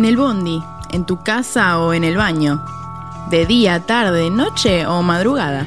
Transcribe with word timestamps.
En 0.00 0.06
el 0.06 0.16
bondi, 0.16 0.64
en 0.92 1.04
tu 1.04 1.22
casa 1.22 1.78
o 1.78 1.92
en 1.92 2.04
el 2.04 2.16
baño. 2.16 2.64
De 3.28 3.44
día, 3.44 3.80
tarde, 3.80 4.30
noche 4.30 4.86
o 4.86 5.02
madrugada. 5.02 5.66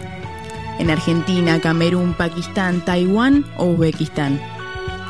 En 0.79 0.89
Argentina, 0.89 1.59
Camerún, 1.59 2.15
Pakistán, 2.15 2.81
Taiwán 2.81 3.45
o 3.57 3.65
Uzbekistán. 3.65 4.41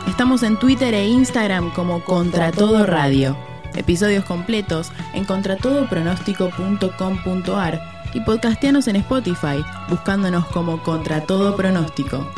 Estamos 0.09 0.43
en 0.43 0.59
Twitter 0.59 0.93
e 0.93 1.07
Instagram 1.07 1.71
como 1.71 2.03
Contra 2.03 2.51
Todo 2.51 2.85
Radio. 2.85 3.37
Episodios 3.75 4.25
completos 4.25 4.91
en 5.13 5.23
contratodopronóstico.com.ar 5.23 7.81
y 8.13 8.19
podcastianos 8.19 8.89
en 8.89 8.97
Spotify, 8.97 9.63
buscándonos 9.87 10.47
como 10.47 10.83
Contra 10.83 11.21
Todo 11.21 11.55
Pronóstico. 11.55 12.29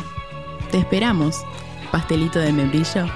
Te 0.70 0.78
esperamos, 0.78 1.44
pastelito 1.90 2.38
de 2.38 2.52
membrillo. 2.52 3.06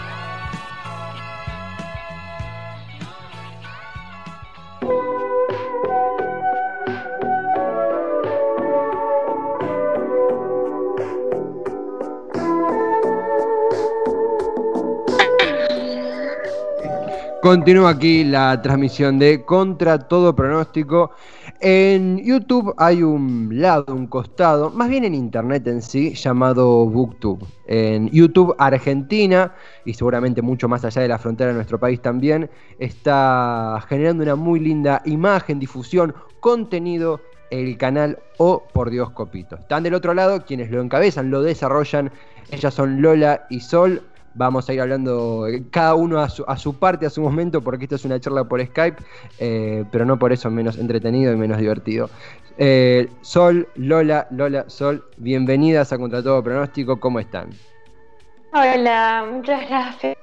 Continúa 17.43 17.91
aquí 17.91 18.23
la 18.23 18.61
transmisión 18.61 19.19
de 19.19 19.47
Contra 19.47 19.99
Todo 19.99 20.37
Pronóstico. 20.37 21.13
En 21.59 22.19
YouTube 22.23 22.75
hay 22.77 23.03
un 23.03 23.49
lado, 23.53 23.95
un 23.95 24.09
costado, 24.09 24.69
más 24.69 24.91
bien 24.91 25.05
en 25.05 25.15
Internet 25.15 25.67
en 25.67 25.81
sí, 25.81 26.13
llamado 26.13 26.85
Booktube. 26.85 27.47
En 27.67 28.11
YouTube 28.11 28.55
Argentina, 28.59 29.55
y 29.87 29.95
seguramente 29.95 30.43
mucho 30.43 30.69
más 30.69 30.85
allá 30.85 31.01
de 31.01 31.09
la 31.09 31.19
frontera 31.19 31.49
de 31.49 31.55
nuestro 31.55 31.81
país 31.81 32.03
también, 32.03 32.51
está 32.79 33.83
generando 33.89 34.23
una 34.23 34.37
muy 34.37 34.61
linda 34.61 35.01
imagen, 35.07 35.59
difusión, 35.59 36.15
contenido 36.41 37.23
el 37.51 37.79
canal 37.79 38.19
O 38.37 38.63
por 38.75 38.91
Dios 38.91 39.11
Copito. 39.13 39.57
Están 39.57 39.83
del 39.83 39.95
otro 39.95 40.13
lado 40.13 40.45
quienes 40.45 40.71
lo 40.71 40.83
encabezan, 40.83 41.31
lo 41.31 41.41
desarrollan. 41.41 42.11
Ellas 42.51 42.75
son 42.75 43.01
Lola 43.01 43.47
y 43.49 43.61
Sol. 43.61 44.03
Vamos 44.35 44.69
a 44.69 44.73
ir 44.73 44.81
hablando 44.81 45.49
eh, 45.49 45.65
cada 45.71 45.95
uno 45.95 46.21
a 46.21 46.29
su, 46.29 46.45
a 46.47 46.57
su 46.57 46.75
parte, 46.75 47.07
a 47.07 47.11
su 47.11 47.21
momento, 47.21 47.61
porque 47.63 47.85
esto 47.85 47.97
es 47.97 48.05
una 48.05 48.21
charla 48.21 48.45
por 48.45 48.65
Skype, 48.65 49.03
eh, 49.39 49.85
pero 49.91 50.05
no 50.05 50.19
por 50.19 50.33
eso 50.33 50.51
menos 50.51 50.79
entretenido 50.79 51.33
y 51.33 51.37
menos 51.37 51.59
divertido. 51.59 52.09
Eh, 52.57 53.09
Sol, 53.23 53.69
Lola, 53.75 54.29
Lola, 54.31 54.69
Sol, 54.69 55.05
bienvenidas 55.17 55.93
a 55.93 55.99
Contra 55.99 56.23
Todo 56.23 56.43
Pronóstico, 56.45 57.01
¿cómo 57.01 57.19
están? 57.19 57.51
Hola, 58.53 59.27
muchas 59.33 59.69
gracias. 59.69 60.17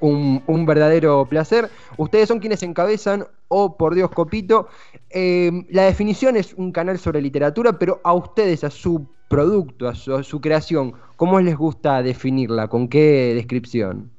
Un, 0.00 0.42
un 0.46 0.66
verdadero 0.66 1.24
placer. 1.26 1.70
Ustedes 1.96 2.28
son 2.28 2.40
quienes 2.40 2.62
encabezan 2.64 3.26
O 3.48 3.76
por 3.76 3.94
Dios 3.94 4.10
Copito. 4.10 4.68
la 5.12 5.82
definición 5.84 6.36
es 6.36 6.52
un 6.54 6.72
canal 6.72 6.98
sobre 6.98 7.22
literatura, 7.22 7.78
pero 7.78 8.00
a 8.02 8.12
ustedes, 8.12 8.64
a 8.64 8.70
su 8.70 9.06
producto, 9.28 9.88
a 9.88 9.94
su, 9.94 10.14
a 10.14 10.22
su, 10.22 10.40
creación, 10.40 10.94
¿cómo 11.24 11.40
les 11.40 11.56
gusta 11.56 12.02
definirla? 12.02 12.68
¿Con 12.68 12.86
qué 12.86 13.32
descripción? 13.34 14.10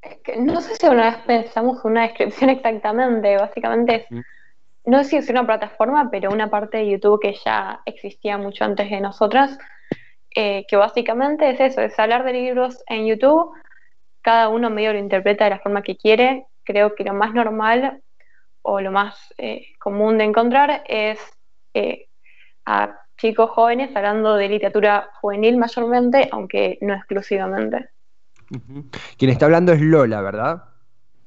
Es 0.00 0.16
que 0.24 0.38
no 0.38 0.62
sé 0.62 0.76
si 0.76 0.86
una 0.86 1.10
vez 1.10 1.18
pensamos 1.26 1.84
una 1.84 2.04
descripción 2.04 2.48
exactamente, 2.56 3.36
básicamente 3.36 3.94
es, 3.96 4.24
no 4.86 5.04
sé 5.04 5.10
si 5.10 5.16
es 5.18 5.28
una 5.28 5.44
plataforma, 5.44 6.10
pero 6.10 6.30
una 6.30 6.48
parte 6.48 6.78
de 6.78 6.92
YouTube 6.92 7.20
que 7.20 7.36
ya 7.44 7.82
existía 7.84 8.38
mucho 8.38 8.64
antes 8.64 8.88
de 8.88 8.98
nosotras, 9.02 9.58
eh, 10.34 10.64
que 10.68 10.76
básicamente 10.76 11.50
es 11.50 11.60
eso, 11.60 11.82
es 11.82 11.98
hablar 11.98 12.24
de 12.24 12.32
libros 12.32 12.82
en 12.86 13.04
YouTube, 13.04 13.52
cada 14.22 14.48
uno 14.48 14.70
medio 14.70 14.94
lo 14.94 14.98
interpreta 14.98 15.44
de 15.44 15.50
la 15.50 15.58
forma 15.58 15.82
que 15.82 15.98
quiere, 15.98 16.46
creo 16.64 16.94
que 16.94 17.04
lo 17.04 17.12
más 17.12 17.34
normal 17.34 18.00
o 18.62 18.80
lo 18.80 18.90
más 18.90 19.34
eh, 19.36 19.66
común 19.78 20.16
de 20.16 20.24
encontrar 20.24 20.82
es 20.88 21.20
eh, 21.74 22.06
a 22.64 22.98
chicos 23.18 23.50
jóvenes 23.50 23.94
hablando 23.94 24.36
de 24.36 24.48
literatura 24.48 25.10
juvenil 25.20 25.58
mayormente, 25.58 26.28
aunque 26.32 26.78
no 26.80 26.94
exclusivamente. 26.94 27.90
Uh 28.50 28.56
-huh. 28.56 28.84
Quien 29.18 29.30
está 29.30 29.44
hablando 29.44 29.72
es 29.72 29.80
Lola, 29.80 30.22
¿verdad? 30.22 30.64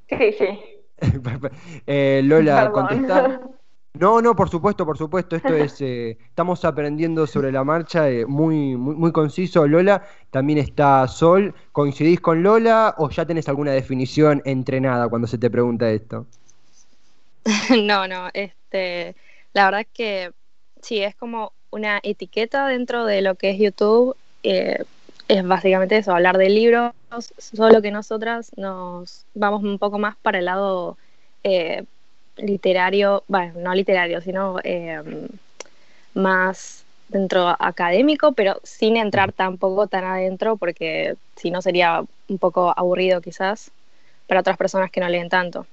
Sí, 0.09 0.33
sí. 0.33 0.59
eh, 1.87 2.21
Lola, 2.23 2.71
contesta. 2.71 3.41
No, 3.93 4.21
no, 4.21 4.35
por 4.35 4.49
supuesto, 4.49 4.85
por 4.85 4.97
supuesto. 4.97 5.35
Esto 5.35 5.53
es, 5.53 5.81
eh, 5.81 6.17
estamos 6.23 6.63
aprendiendo 6.63 7.27
sobre 7.27 7.51
la 7.51 7.63
marcha, 7.63 8.09
eh, 8.09 8.25
muy, 8.25 8.75
muy, 8.77 8.95
muy 8.95 9.11
conciso. 9.11 9.67
Lola, 9.67 10.03
también 10.29 10.59
está 10.59 11.07
Sol. 11.07 11.53
¿Coincidís 11.71 12.21
con 12.21 12.41
Lola 12.41 12.95
o 12.97 13.09
ya 13.09 13.25
tenés 13.25 13.49
alguna 13.49 13.71
definición 13.71 14.41
entrenada 14.45 15.09
cuando 15.09 15.27
se 15.27 15.37
te 15.37 15.49
pregunta 15.49 15.89
esto? 15.89 16.25
No, 17.83 18.07
no, 18.07 18.29
este, 18.33 19.15
la 19.53 19.65
verdad 19.65 19.87
que 19.91 20.31
sí, 20.81 21.01
es 21.01 21.15
como 21.15 21.53
una 21.71 21.99
etiqueta 22.03 22.67
dentro 22.67 23.05
de 23.05 23.21
lo 23.21 23.35
que 23.35 23.51
es 23.51 23.57
YouTube. 23.57 24.15
Eh, 24.43 24.83
es 25.27 25.47
básicamente 25.47 25.97
eso, 25.97 26.11
hablar 26.11 26.37
de 26.37 26.49
libros, 26.49 26.91
solo 27.37 27.81
que 27.81 27.89
nosotras 27.89 28.51
nos 28.57 29.25
vamos 29.33 29.63
un 29.63 29.79
poco 29.79 29.97
más 29.97 30.17
para 30.17 30.39
el 30.39 30.45
lado 30.45 30.97
eh, 31.43 31.85
literario, 32.35 33.23
bueno, 33.27 33.53
no 33.57 33.73
literario, 33.73 34.19
sino 34.19 34.57
eh, 34.63 35.01
más 36.13 36.83
dentro 37.07 37.55
académico, 37.59 38.33
pero 38.33 38.59
sin 38.63 38.97
entrar 38.97 39.31
tampoco 39.31 39.87
tan 39.87 40.03
adentro, 40.03 40.57
porque 40.57 41.15
si 41.35 41.51
no 41.51 41.61
sería 41.61 42.03
un 42.27 42.37
poco 42.37 42.73
aburrido 42.75 43.21
quizás 43.21 43.71
para 44.27 44.41
otras 44.41 44.57
personas 44.57 44.91
que 44.91 44.99
no 44.99 45.09
leen 45.09 45.29
tanto. 45.29 45.65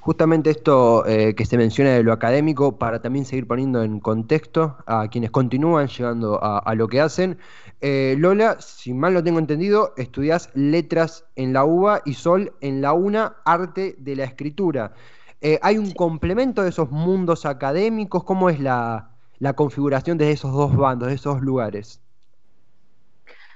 Justamente 0.00 0.50
esto 0.50 1.06
eh, 1.06 1.34
que 1.34 1.44
se 1.44 1.58
menciona 1.58 1.90
de 1.90 2.02
lo 2.02 2.12
académico, 2.12 2.78
para 2.78 3.00
también 3.02 3.24
seguir 3.24 3.46
poniendo 3.46 3.82
en 3.82 4.00
contexto 4.00 4.76
a 4.86 5.08
quienes 5.08 5.30
continúan 5.30 5.88
llegando 5.88 6.42
a, 6.42 6.58
a 6.58 6.74
lo 6.74 6.88
que 6.88 7.00
hacen. 7.00 7.38
Eh, 7.80 8.16
Lola, 8.18 8.56
si 8.60 8.94
mal 8.94 9.14
lo 9.14 9.22
tengo 9.22 9.38
entendido, 9.38 9.92
estudias 9.96 10.50
letras 10.54 11.24
en 11.36 11.52
la 11.52 11.64
UBA 11.64 12.02
y 12.04 12.14
Sol 12.14 12.52
en 12.60 12.80
la 12.80 12.92
UNA, 12.92 13.36
arte 13.44 13.94
de 13.98 14.16
la 14.16 14.24
escritura. 14.24 14.92
Eh, 15.40 15.58
¿Hay 15.62 15.78
un 15.78 15.86
sí. 15.86 15.94
complemento 15.94 16.62
de 16.62 16.70
esos 16.70 16.90
mundos 16.90 17.46
académicos? 17.46 18.24
¿Cómo 18.24 18.50
es 18.50 18.58
la, 18.58 19.10
la 19.38 19.52
configuración 19.52 20.18
de 20.18 20.32
esos 20.32 20.52
dos 20.52 20.76
bandos, 20.76 21.08
de 21.08 21.14
esos 21.14 21.34
dos 21.34 21.42
lugares? 21.42 22.00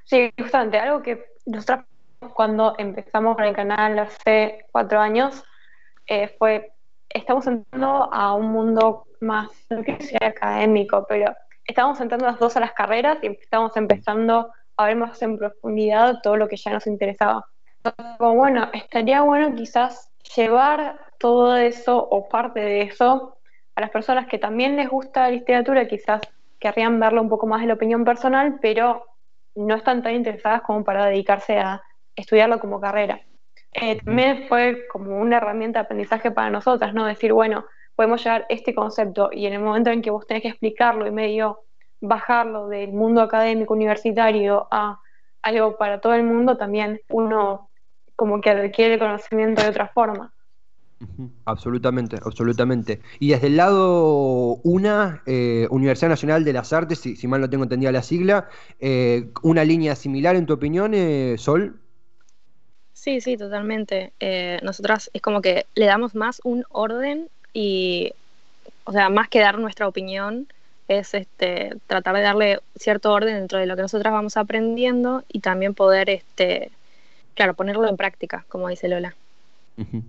Sí, 0.04 0.30
justamente, 0.38 0.78
algo 0.78 1.02
que 1.02 1.24
nosotros 1.46 1.86
cuando 2.34 2.74
empezamos 2.78 3.34
con 3.34 3.44
el 3.44 3.54
canal 3.54 3.98
hace 3.98 4.66
cuatro 4.70 5.00
años, 5.00 5.42
eh, 6.06 6.34
fue, 6.38 6.72
estamos 7.08 7.46
entrando 7.46 8.12
a 8.12 8.34
un 8.34 8.52
mundo 8.52 9.06
más, 9.20 9.50
no 9.70 9.82
quiero 9.82 10.00
decir 10.00 10.22
académico, 10.22 11.06
pero 11.08 11.34
estamos 11.64 12.00
entrando 12.00 12.26
las 12.26 12.38
dos 12.38 12.56
a 12.56 12.60
las 12.60 12.72
carreras 12.72 13.18
y 13.22 13.28
estamos 13.28 13.76
empezando 13.76 14.52
a 14.76 14.86
ver 14.86 14.96
más 14.96 15.20
en 15.22 15.38
profundidad 15.38 16.20
todo 16.22 16.36
lo 16.36 16.48
que 16.48 16.56
ya 16.56 16.72
nos 16.72 16.86
interesaba. 16.86 17.46
Entonces, 17.84 18.16
bueno, 18.18 18.68
estaría 18.72 19.22
bueno 19.22 19.54
quizás 19.54 20.10
llevar 20.36 21.00
todo 21.18 21.56
eso 21.56 21.96
o 21.98 22.28
parte 22.28 22.60
de 22.60 22.82
eso 22.82 23.38
a 23.74 23.80
las 23.80 23.90
personas 23.90 24.26
que 24.26 24.38
también 24.38 24.76
les 24.76 24.88
gusta 24.88 25.22
la 25.22 25.30
literatura, 25.30 25.88
quizás 25.88 26.20
querrían 26.58 27.00
verlo 27.00 27.22
un 27.22 27.28
poco 27.28 27.46
más 27.46 27.60
de 27.60 27.66
la 27.66 27.74
opinión 27.74 28.04
personal, 28.04 28.58
pero 28.60 29.04
no 29.54 29.74
están 29.74 30.02
tan 30.02 30.14
interesadas 30.14 30.62
como 30.62 30.84
para 30.84 31.06
dedicarse 31.06 31.58
a 31.58 31.82
estudiarlo 32.14 32.60
como 32.60 32.80
carrera. 32.80 33.20
Eh, 33.74 34.00
también 34.04 34.46
fue 34.48 34.86
como 34.90 35.18
una 35.18 35.38
herramienta 35.38 35.80
de 35.80 35.84
aprendizaje 35.84 36.30
para 36.30 36.50
nosotras, 36.50 36.92
¿no? 36.92 37.06
Decir, 37.06 37.32
bueno, 37.32 37.64
podemos 37.96 38.22
llevar 38.22 38.46
este 38.48 38.74
concepto 38.74 39.30
y 39.32 39.46
en 39.46 39.54
el 39.54 39.60
momento 39.60 39.90
en 39.90 40.02
que 40.02 40.10
vos 40.10 40.26
tenés 40.26 40.42
que 40.42 40.48
explicarlo 40.48 41.06
y 41.06 41.10
medio 41.10 41.60
bajarlo 42.00 42.68
del 42.68 42.92
mundo 42.92 43.22
académico 43.22 43.74
universitario 43.74 44.66
a 44.70 45.00
algo 45.42 45.76
para 45.76 46.00
todo 46.00 46.14
el 46.14 46.24
mundo, 46.24 46.56
también 46.56 47.00
uno 47.08 47.70
como 48.16 48.40
que 48.40 48.50
adquiere 48.50 48.94
el 48.94 49.00
conocimiento 49.00 49.62
de 49.62 49.68
otra 49.68 49.88
forma. 49.88 50.32
Absolutamente, 51.44 52.16
absolutamente. 52.24 53.00
Y 53.18 53.30
desde 53.30 53.48
el 53.48 53.56
lado 53.56 54.60
UNA, 54.62 55.22
eh, 55.26 55.66
Universidad 55.70 56.10
Nacional 56.10 56.44
de 56.44 56.52
las 56.52 56.72
Artes, 56.72 57.00
si, 57.00 57.26
mal 57.26 57.40
no 57.40 57.50
tengo 57.50 57.64
entendida 57.64 57.90
la 57.90 58.02
sigla, 58.02 58.48
eh, 58.78 59.30
¿una 59.42 59.64
línea 59.64 59.96
similar 59.96 60.36
en 60.36 60.46
tu 60.46 60.54
opinión, 60.54 60.92
eh, 60.94 61.34
Sol? 61.38 61.81
Sí, 63.02 63.20
sí, 63.20 63.36
totalmente. 63.36 64.12
Eh, 64.20 64.60
nosotras 64.62 65.10
es 65.12 65.20
como 65.20 65.42
que 65.42 65.66
le 65.74 65.86
damos 65.86 66.14
más 66.14 66.40
un 66.44 66.64
orden 66.70 67.28
y, 67.52 68.12
o 68.84 68.92
sea, 68.92 69.08
más 69.10 69.28
que 69.28 69.40
dar 69.40 69.58
nuestra 69.58 69.88
opinión, 69.88 70.48
es 70.88 71.14
este, 71.14 71.72
tratar 71.88 72.14
de 72.16 72.22
darle 72.22 72.60
cierto 72.76 73.12
orden 73.12 73.34
dentro 73.34 73.58
de 73.58 73.66
lo 73.66 73.74
que 73.76 73.82
nosotras 73.82 74.12
vamos 74.12 74.36
aprendiendo 74.36 75.24
y 75.28 75.40
también 75.40 75.74
poder, 75.74 76.10
este, 76.10 76.70
claro, 77.34 77.54
ponerlo 77.54 77.88
en 77.88 77.96
práctica, 77.96 78.46
como 78.48 78.68
dice 78.68 78.88
Lola. 78.88 79.16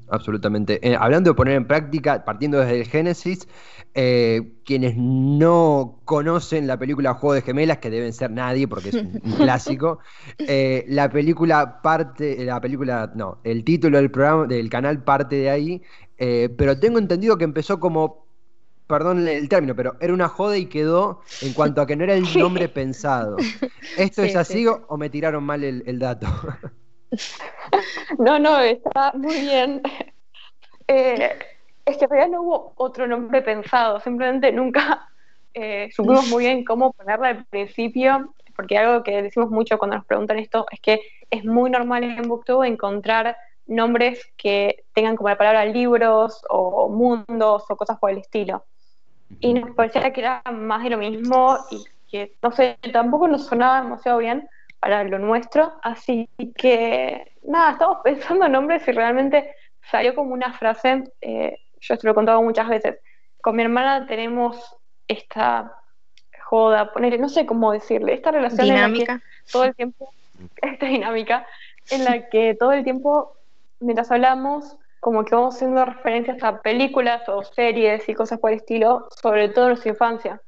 Absolutamente. 0.10 0.80
Eh, 0.88 0.96
hablando 1.00 1.32
de 1.32 1.36
poner 1.36 1.56
en 1.56 1.68
práctica, 1.68 2.24
partiendo 2.26 2.60
desde 2.60 2.82
el 2.82 2.88
Génesis, 2.88 3.48
eh, 3.94 4.54
quienes 4.66 4.96
no 4.98 6.00
conocen 6.06 6.68
la 6.68 6.78
película 6.78 7.14
Juego 7.14 7.34
de 7.34 7.42
Gemelas, 7.42 7.78
que 7.78 7.90
deben 7.90 8.14
ser 8.14 8.32
nadie 8.32 8.68
porque 8.68 8.90
es 8.90 8.96
un, 8.96 9.20
clásico, 9.38 10.00
eh, 10.40 10.86
la 10.88 11.10
película 11.10 11.82
parte, 11.82 12.44
la 12.44 12.60
película, 12.60 13.12
no, 13.16 13.40
el 13.44 13.64
título 13.64 13.98
del 13.98 14.12
programa, 14.12 14.48
del 14.48 14.70
canal 14.70 15.04
parte 15.04 15.36
de 15.36 15.50
ahí, 15.50 15.82
pero 16.18 16.80
tengo 16.80 17.00
entendido 17.00 17.38
que 17.38 17.44
empezó 17.44 17.82
como, 17.82 18.28
perdón 18.88 19.28
el 19.28 19.50
término, 19.50 19.76
pero 19.76 19.98
era 20.00 20.14
una 20.14 20.30
joda 20.30 20.58
y 20.58 20.68
quedó 20.68 21.20
en 21.42 21.52
cuanto 21.52 21.82
a 21.82 21.88
que 21.88 21.98
no 21.98 22.06
era 22.06 22.14
el 22.14 22.24
nombre 22.40 22.70
pensado. 22.70 23.36
¿Esto 23.98 24.24
es 24.24 24.36
así 24.38 24.66
o 24.66 24.98
me 24.98 25.10
tiraron 25.10 25.44
mal 25.44 25.64
el 25.64 26.00
dato? 26.00 26.28
No, 28.20 28.40
no, 28.40 28.60
está 28.60 29.14
muy 29.14 29.40
bien. 29.42 29.82
Eh, 30.86 31.32
es 31.86 31.96
que 31.96 32.04
en 32.04 32.12
realidad 32.12 32.32
no 32.34 32.42
hubo 32.42 32.74
otro 32.76 33.08
nombre 33.08 33.42
pensado, 33.42 34.02
simplemente 34.02 34.52
nunca 34.52 35.10
eh, 35.54 35.90
supimos 35.96 36.28
muy 36.28 36.44
bien 36.44 36.66
cómo 36.66 36.92
ponerla 36.92 37.30
al 37.30 37.46
principio, 37.46 38.34
porque 38.54 38.78
algo 38.78 39.02
que 39.02 39.22
decimos 39.22 39.50
mucho 39.50 39.78
cuando 39.78 39.96
nos 39.96 40.06
preguntan 40.06 40.40
esto 40.40 40.66
es 40.72 40.82
que 40.82 41.00
es 41.32 41.46
muy 41.46 41.70
normal 41.70 42.04
en 42.04 42.28
Booktube 42.28 42.68
encontrar 42.68 43.38
nombres 43.66 44.30
que 44.36 44.84
tengan 44.94 45.16
como 45.16 45.30
la 45.30 45.38
palabra 45.38 45.64
libros 45.66 46.42
o 46.50 46.90
mundos 46.90 47.64
o 47.70 47.78
cosas 47.78 47.98
por 47.98 48.12
el 48.12 48.18
estilo. 48.18 48.66
Y 49.40 49.54
nos 49.54 49.74
parecía 49.74 50.12
que 50.12 50.20
era 50.20 50.44
más 50.52 50.84
de 50.84 50.90
lo 50.90 50.98
mismo 50.98 51.58
y 51.72 51.86
que, 52.12 52.36
no 52.42 52.52
sé, 52.52 52.78
tampoco 52.92 53.30
nos 53.30 53.46
sonaba 53.48 53.82
demasiado 53.82 54.18
bien, 54.18 54.50
para 54.84 55.06
lo 55.06 55.18
nuestro. 55.18 55.72
Así 55.82 56.30
que, 56.58 57.32
nada, 57.44 57.72
estamos 57.72 58.00
pensando 58.04 58.46
en 58.46 58.52
nombres 58.52 58.86
y 58.86 58.92
realmente 58.92 59.56
salió 59.90 60.14
como 60.14 60.34
una 60.34 60.52
frase, 60.52 61.06
eh, 61.22 61.58
yo 61.80 61.94
esto 61.94 62.06
lo 62.06 62.12
he 62.12 62.16
contado 62.16 62.42
muchas 62.42 62.68
veces, 62.68 62.98
con 63.42 63.56
mi 63.56 63.64
hermana 63.64 64.06
tenemos 64.08 64.76
esta 65.08 65.74
joda, 66.44 66.92
ponerle, 66.92 67.18
no 67.18 67.30
sé 67.30 67.46
cómo 67.46 67.72
decirle, 67.72 68.14
esta 68.14 68.32
relación 68.32 68.68
dinámica. 68.68 69.22
todo 69.50 69.64
el 69.64 69.74
tiempo, 69.74 70.14
esta 70.62 70.86
dinámica, 70.86 71.48
en 71.90 72.04
la 72.04 72.28
que 72.28 72.54
todo 72.54 72.74
el 72.74 72.84
tiempo, 72.84 73.38
mientras 73.80 74.12
hablamos, 74.12 74.76
como 75.00 75.24
que 75.24 75.34
vamos 75.34 75.56
haciendo 75.56 75.86
referencias 75.86 76.44
a 76.44 76.62
películas 76.62 77.30
o 77.30 77.42
series 77.42 78.10
y 78.10 78.16
cosas 78.16 78.38
por 78.38 78.52
el 78.52 78.58
estilo, 78.58 79.08
sobre 79.22 79.48
todo 79.48 79.66
en 79.66 79.70
nuestra 79.70 79.92
infancia. 79.92 80.42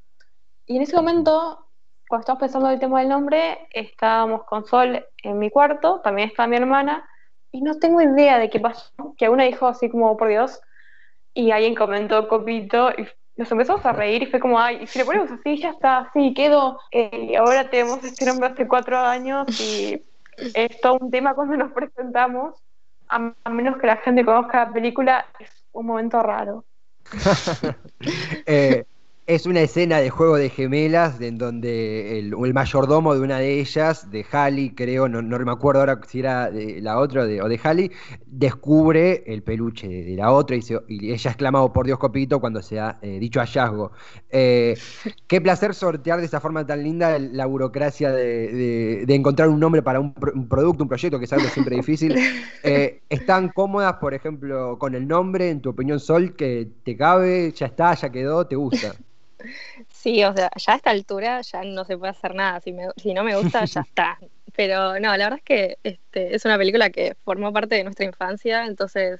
Y 0.65 0.75
en 0.75 0.81
ese 0.81 0.97
momento 0.97 1.64
cuando 2.07 2.21
estábamos 2.21 2.41
pensando 2.41 2.69
el 2.69 2.79
tema 2.79 2.99
del 2.99 3.09
nombre, 3.09 3.67
estábamos 3.71 4.43
con 4.43 4.65
Sol 4.65 5.05
en 5.23 5.39
mi 5.39 5.49
cuarto, 5.49 6.01
también 6.01 6.29
está 6.29 6.47
mi 6.47 6.55
hermana, 6.55 7.07
y 7.51 7.61
no 7.61 7.77
tengo 7.79 8.01
idea 8.01 8.37
de 8.37 8.49
qué 8.49 8.59
pasó, 8.59 8.91
que 9.17 9.29
una 9.29 9.43
dijo 9.43 9.67
así 9.67 9.89
como, 9.89 10.15
por 10.17 10.27
Dios, 10.27 10.61
y 11.33 11.51
alguien 11.51 11.75
comentó 11.75 12.27
copito, 12.27 12.91
y 12.91 13.07
nos 13.37 13.51
empezamos 13.51 13.85
a 13.85 13.93
reír, 13.93 14.23
y 14.23 14.25
fue 14.27 14.39
como, 14.39 14.59
ay, 14.59 14.79
y 14.83 14.87
si 14.87 14.99
le 14.99 15.05
ponemos 15.05 15.31
así, 15.31 15.57
ya 15.57 15.71
está, 15.71 16.09
sí, 16.13 16.33
quedó, 16.33 16.79
eh, 16.91 17.27
y 17.31 17.35
ahora 17.35 17.69
tenemos 17.69 18.03
este 18.03 18.25
nombre 18.25 18.49
hace 18.49 18.67
cuatro 18.67 18.99
años, 18.99 19.59
y 19.59 20.03
es 20.37 20.79
todo 20.81 20.97
un 20.99 21.09
tema 21.09 21.33
cuando 21.33 21.57
nos 21.57 21.71
presentamos, 21.71 22.55
a, 23.07 23.19
menos 23.49 23.77
que 23.77 23.87
la 23.87 23.97
gente 23.97 24.25
conozca 24.25 24.65
la 24.65 24.73
película, 24.73 25.25
es 25.39 25.49
un 25.71 25.85
momento 25.87 26.21
raro. 26.21 26.65
eh, 28.45 28.85
es 29.27 29.47
una 29.47 29.61
escena 29.61 29.97
de 29.97 30.11
juego 30.11 30.35
de 30.35 30.51
gemelas 30.51 31.19
en 31.19 31.39
donde 31.39 32.19
el, 32.19 32.35
mayordomo 32.53 33.15
de 33.15 33.21
una 33.21 33.39
de 33.39 33.59
ellas, 33.59 34.11
de 34.11 34.23
Halley, 34.31 34.75
creo, 34.75 35.07
no, 35.07 35.23
me 35.23 35.51
acuerdo 35.51 35.79
ahora 35.79 35.99
si 36.07 36.19
era 36.19 36.51
de 36.51 36.79
la 36.79 36.99
otra 36.99 37.23
o 37.23 37.49
de 37.49 37.59
Halley, 37.63 37.91
descubre 38.27 39.23
el 39.25 39.41
peluche 39.41 39.87
de, 39.87 40.15
la 40.15 40.31
otra 40.31 40.55
y, 40.55 41.11
ella 41.11 41.31
exclama, 41.31 41.63
oh, 41.63 41.73
por 41.73 41.87
Dios, 41.87 41.97
copito, 41.97 42.39
cuando 42.39 42.61
se 42.61 42.79
ha 42.79 42.99
eh, 43.01 43.17
dicho 43.17 43.39
hallazgo. 43.39 43.93
Eh, 44.29 44.77
qué 45.27 45.41
placer 45.41 45.73
sortear 45.73 46.19
de 46.19 46.27
esa 46.27 46.39
forma 46.39 46.63
tan 46.67 46.83
linda 46.83 47.17
la 47.17 47.47
burocracia 47.47 48.11
de, 48.11 49.05
encontrar 49.07 49.49
un 49.49 49.59
nombre 49.59 49.81
para 49.81 49.99
un, 49.99 50.13
producto, 50.13 50.83
un 50.83 50.89
proyecto, 50.89 51.17
que 51.17 51.25
es 51.25 51.33
algo 51.33 51.47
siempre 51.49 51.75
difícil. 51.75 52.15
Eh, 52.67 53.01
¿Están 53.09 53.49
cómodas, 53.49 53.93
por 53.97 54.15
ejemplo, 54.15 54.79
con 54.79 54.95
el 54.95 55.07
nombre, 55.07 55.51
en 55.51 55.61
tu 55.61 55.69
opinión, 55.69 55.99
Sol, 55.99 56.35
que 56.35 56.67
te 56.83 56.97
cabe, 56.97 57.51
ya 57.55 57.67
está, 57.67 57.93
ya 57.93 58.09
quedó, 58.09 58.47
te 58.47 58.55
gusta? 58.55 58.95
Sí, 59.89 60.23
o 60.23 60.33
sea, 60.33 60.49
ya 60.55 60.73
a 60.73 60.75
esta 60.75 60.89
altura 60.91 61.41
ya 61.41 61.63
no 61.63 61.85
se 61.85 61.97
puede 61.97 62.11
hacer 62.11 62.35
nada. 62.35 62.59
Si, 62.61 62.75
si 62.97 63.13
no 63.13 63.23
me 63.23 63.35
gusta, 63.35 63.65
ya 63.65 63.81
está. 63.87 64.19
Pero 64.55 64.99
no, 64.99 65.17
la 65.17 65.25
verdad 65.25 65.39
es 65.39 65.43
que 65.43 65.77
este, 65.83 66.35
es 66.35 66.45
una 66.45 66.57
película 66.57 66.89
que 66.89 67.15
formó 67.23 67.51
parte 67.51 67.75
de 67.75 67.83
nuestra 67.83 68.05
infancia, 68.05 68.65
entonces, 68.65 69.19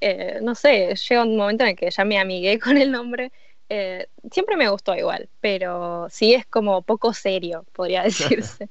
eh, 0.00 0.38
no 0.42 0.54
sé, 0.54 0.94
llega 0.94 1.22
un 1.22 1.36
momento 1.36 1.64
en 1.64 1.70
el 1.70 1.76
que 1.76 1.90
ya 1.90 2.04
me 2.04 2.18
amigué 2.18 2.58
con 2.60 2.78
el 2.78 2.90
nombre. 2.90 3.32
Eh, 3.68 4.08
siempre 4.32 4.56
me 4.56 4.68
gustó 4.68 4.96
igual, 4.96 5.28
pero 5.40 6.08
sí 6.10 6.34
es 6.34 6.44
como 6.46 6.82
poco 6.82 7.12
serio, 7.12 7.64
podría 7.72 8.02
decirse. 8.04 8.68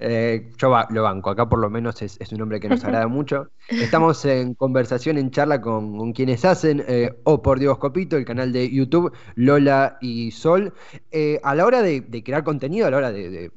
Eh, 0.00 0.52
yo 0.58 0.72
lo 0.90 1.02
banco, 1.02 1.30
acá 1.30 1.48
por 1.48 1.58
lo 1.58 1.68
menos 1.70 2.00
es, 2.02 2.18
un 2.30 2.38
nombre 2.38 2.60
que 2.60 2.68
nos 2.68 2.84
agrada 2.84 3.08
mucho. 3.08 3.50
Estamos 3.68 4.24
en 4.24 4.54
conversación, 4.54 5.18
en 5.18 5.30
charla 5.30 5.60
con, 5.60 6.12
quienes 6.12 6.44
hacen 6.44 6.84
eh, 6.86 7.12
Oh 7.24 7.42
por 7.42 7.58
Dios 7.58 7.78
Copito, 7.78 8.16
el 8.16 8.24
canal 8.24 8.52
de 8.52 8.70
YouTube, 8.70 9.12
Lola 9.34 9.98
y 10.00 10.30
Sol. 10.30 10.72
Eh, 11.10 11.40
a 11.42 11.54
la 11.54 11.66
hora 11.66 11.82
de, 11.82 12.04
crear 12.24 12.44
contenido, 12.44 12.86
a 12.86 12.90
la 12.90 12.96
hora 12.98 13.12
de, 13.12 13.50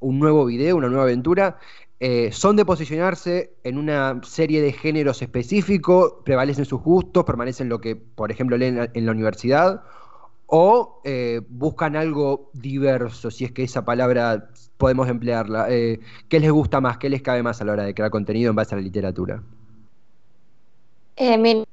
un 0.00 0.18
nuevo 0.18 0.44
video, 0.46 0.76
una 0.76 0.88
nueva 0.88 1.04
aventura, 1.04 1.58
son 2.32 2.56
de 2.56 2.64
posicionarse 2.64 3.54
en 3.62 3.78
una 3.78 4.20
serie 4.24 4.60
de 4.60 4.72
géneros 4.72 5.22
específicos, 5.22 6.14
prevalecen 6.24 6.64
sus 6.64 6.82
gustos, 6.82 7.22
permanecen 7.22 7.68
lo 7.68 7.80
que, 7.80 7.94
por 7.94 8.32
ejemplo, 8.32 8.56
leen 8.56 8.90
en 8.92 9.06
la 9.06 9.12
universidad, 9.12 9.84
o 10.54 11.00
buscan 11.48 11.96
algo 11.96 12.50
diverso, 12.52 13.30
si 13.30 13.46
es 13.46 13.52
que 13.52 13.62
esa 13.62 13.86
palabra 13.86 14.50
podemos 14.82 15.08
emplearla? 15.08 15.66
Eh, 15.70 16.00
¿Qué 16.28 16.40
les 16.40 16.50
gusta 16.50 16.80
más? 16.80 16.98
¿Qué 16.98 17.08
les 17.08 17.22
cabe 17.22 17.40
más 17.40 17.60
a 17.60 17.64
la 17.64 17.72
hora 17.72 17.84
de 17.84 17.94
crear 17.94 18.10
contenido 18.10 18.50
en 18.50 18.56
base 18.56 18.74
a 18.74 18.78
la 18.78 18.82
literatura? 18.82 19.40
Eh, 21.14 21.38
me, 21.38 21.64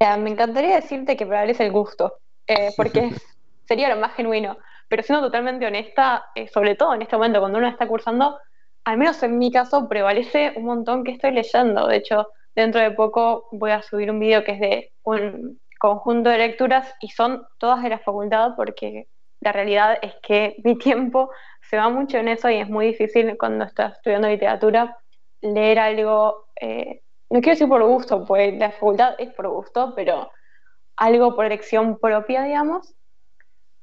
encantaría 0.00 0.76
decirte 0.76 1.14
que 1.14 1.26
prevalece 1.26 1.66
el 1.66 1.72
gusto, 1.72 2.14
eh, 2.46 2.70
porque 2.74 3.10
sería 3.68 3.94
lo 3.94 4.00
más 4.00 4.14
genuino. 4.14 4.56
Pero 4.88 5.02
siendo 5.02 5.26
totalmente 5.26 5.66
honesta, 5.66 6.24
sobre 6.54 6.74
todo 6.74 6.94
en 6.94 7.02
este 7.02 7.16
momento, 7.16 7.40
cuando 7.40 7.58
uno 7.58 7.68
está 7.68 7.86
cursando, 7.86 8.38
al 8.84 8.96
menos 8.96 9.22
en 9.22 9.36
mi 9.36 9.52
caso, 9.52 9.86
prevalece 9.86 10.54
un 10.56 10.64
montón 10.64 11.04
que 11.04 11.12
estoy 11.12 11.32
leyendo. 11.32 11.86
De 11.86 11.96
hecho, 11.96 12.28
dentro 12.54 12.80
de 12.80 12.92
poco 12.92 13.48
voy 13.52 13.72
a 13.72 13.82
subir 13.82 14.10
un 14.10 14.20
video 14.20 14.42
que 14.42 14.52
es 14.52 14.60
de 14.60 14.92
un 15.02 15.60
conjunto 15.78 16.30
de 16.30 16.38
lecturas 16.38 16.94
y 17.00 17.08
son 17.08 17.46
todas 17.58 17.82
de 17.82 17.90
la 17.90 17.98
facultad 17.98 18.52
porque 18.56 19.08
la 19.40 19.52
realidad 19.52 19.98
es 20.02 20.14
que 20.22 20.56
mi 20.64 20.78
tiempo 20.78 21.30
se 21.68 21.76
va 21.76 21.88
mucho 21.88 22.18
en 22.18 22.28
eso 22.28 22.48
y 22.50 22.56
es 22.56 22.68
muy 22.68 22.88
difícil 22.88 23.36
cuando 23.38 23.64
estás 23.64 23.94
estudiando 23.94 24.28
literatura 24.28 24.96
leer 25.40 25.78
algo, 25.78 26.46
eh, 26.60 27.02
no 27.30 27.40
quiero 27.40 27.54
decir 27.54 27.68
por 27.68 27.84
gusto, 27.84 28.24
pues 28.24 28.56
la 28.56 28.70
facultad 28.70 29.14
es 29.18 29.32
por 29.34 29.48
gusto, 29.48 29.92
pero 29.94 30.30
algo 30.96 31.34
por 31.36 31.44
elección 31.44 31.98
propia, 31.98 32.42
digamos. 32.42 32.94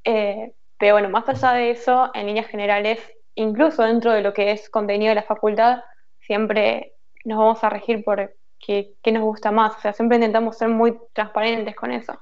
Eh, 0.03 0.53
pero 0.77 0.95
bueno, 0.95 1.09
más 1.09 1.27
allá 1.29 1.53
de 1.53 1.71
eso, 1.71 2.09
en 2.13 2.27
líneas 2.27 2.47
generales, 2.47 2.99
incluso 3.35 3.83
dentro 3.83 4.11
de 4.11 4.21
lo 4.21 4.33
que 4.33 4.51
es 4.51 4.69
contenido 4.69 5.09
de 5.09 5.15
la 5.15 5.23
facultad, 5.23 5.83
siempre 6.19 6.95
nos 7.23 7.37
vamos 7.37 7.63
a 7.63 7.69
regir 7.69 8.03
por 8.03 8.35
qué, 8.65 8.93
qué 9.01 9.11
nos 9.11 9.23
gusta 9.23 9.51
más. 9.51 9.75
O 9.77 9.81
sea, 9.81 9.93
siempre 9.93 10.17
intentamos 10.17 10.57
ser 10.57 10.69
muy 10.69 10.97
transparentes 11.13 11.75
con 11.75 11.91
eso. 11.91 12.19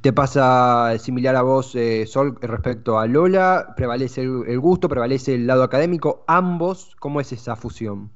¿Te 0.00 0.12
pasa 0.12 0.98
similar 0.98 1.36
a 1.36 1.42
vos, 1.42 1.74
eh, 1.74 2.06
Sol, 2.06 2.36
respecto 2.40 2.98
a 2.98 3.06
Lola? 3.06 3.74
¿Prevalece 3.76 4.22
el, 4.22 4.58
gusto? 4.58 4.88
¿Prevalece 4.88 5.34
el 5.34 5.46
lado 5.46 5.62
académico? 5.62 6.24
¿Ambos? 6.26 6.96
¿Cómo 6.98 7.20
es 7.20 7.32
esa 7.32 7.56
fusión? 7.56 8.10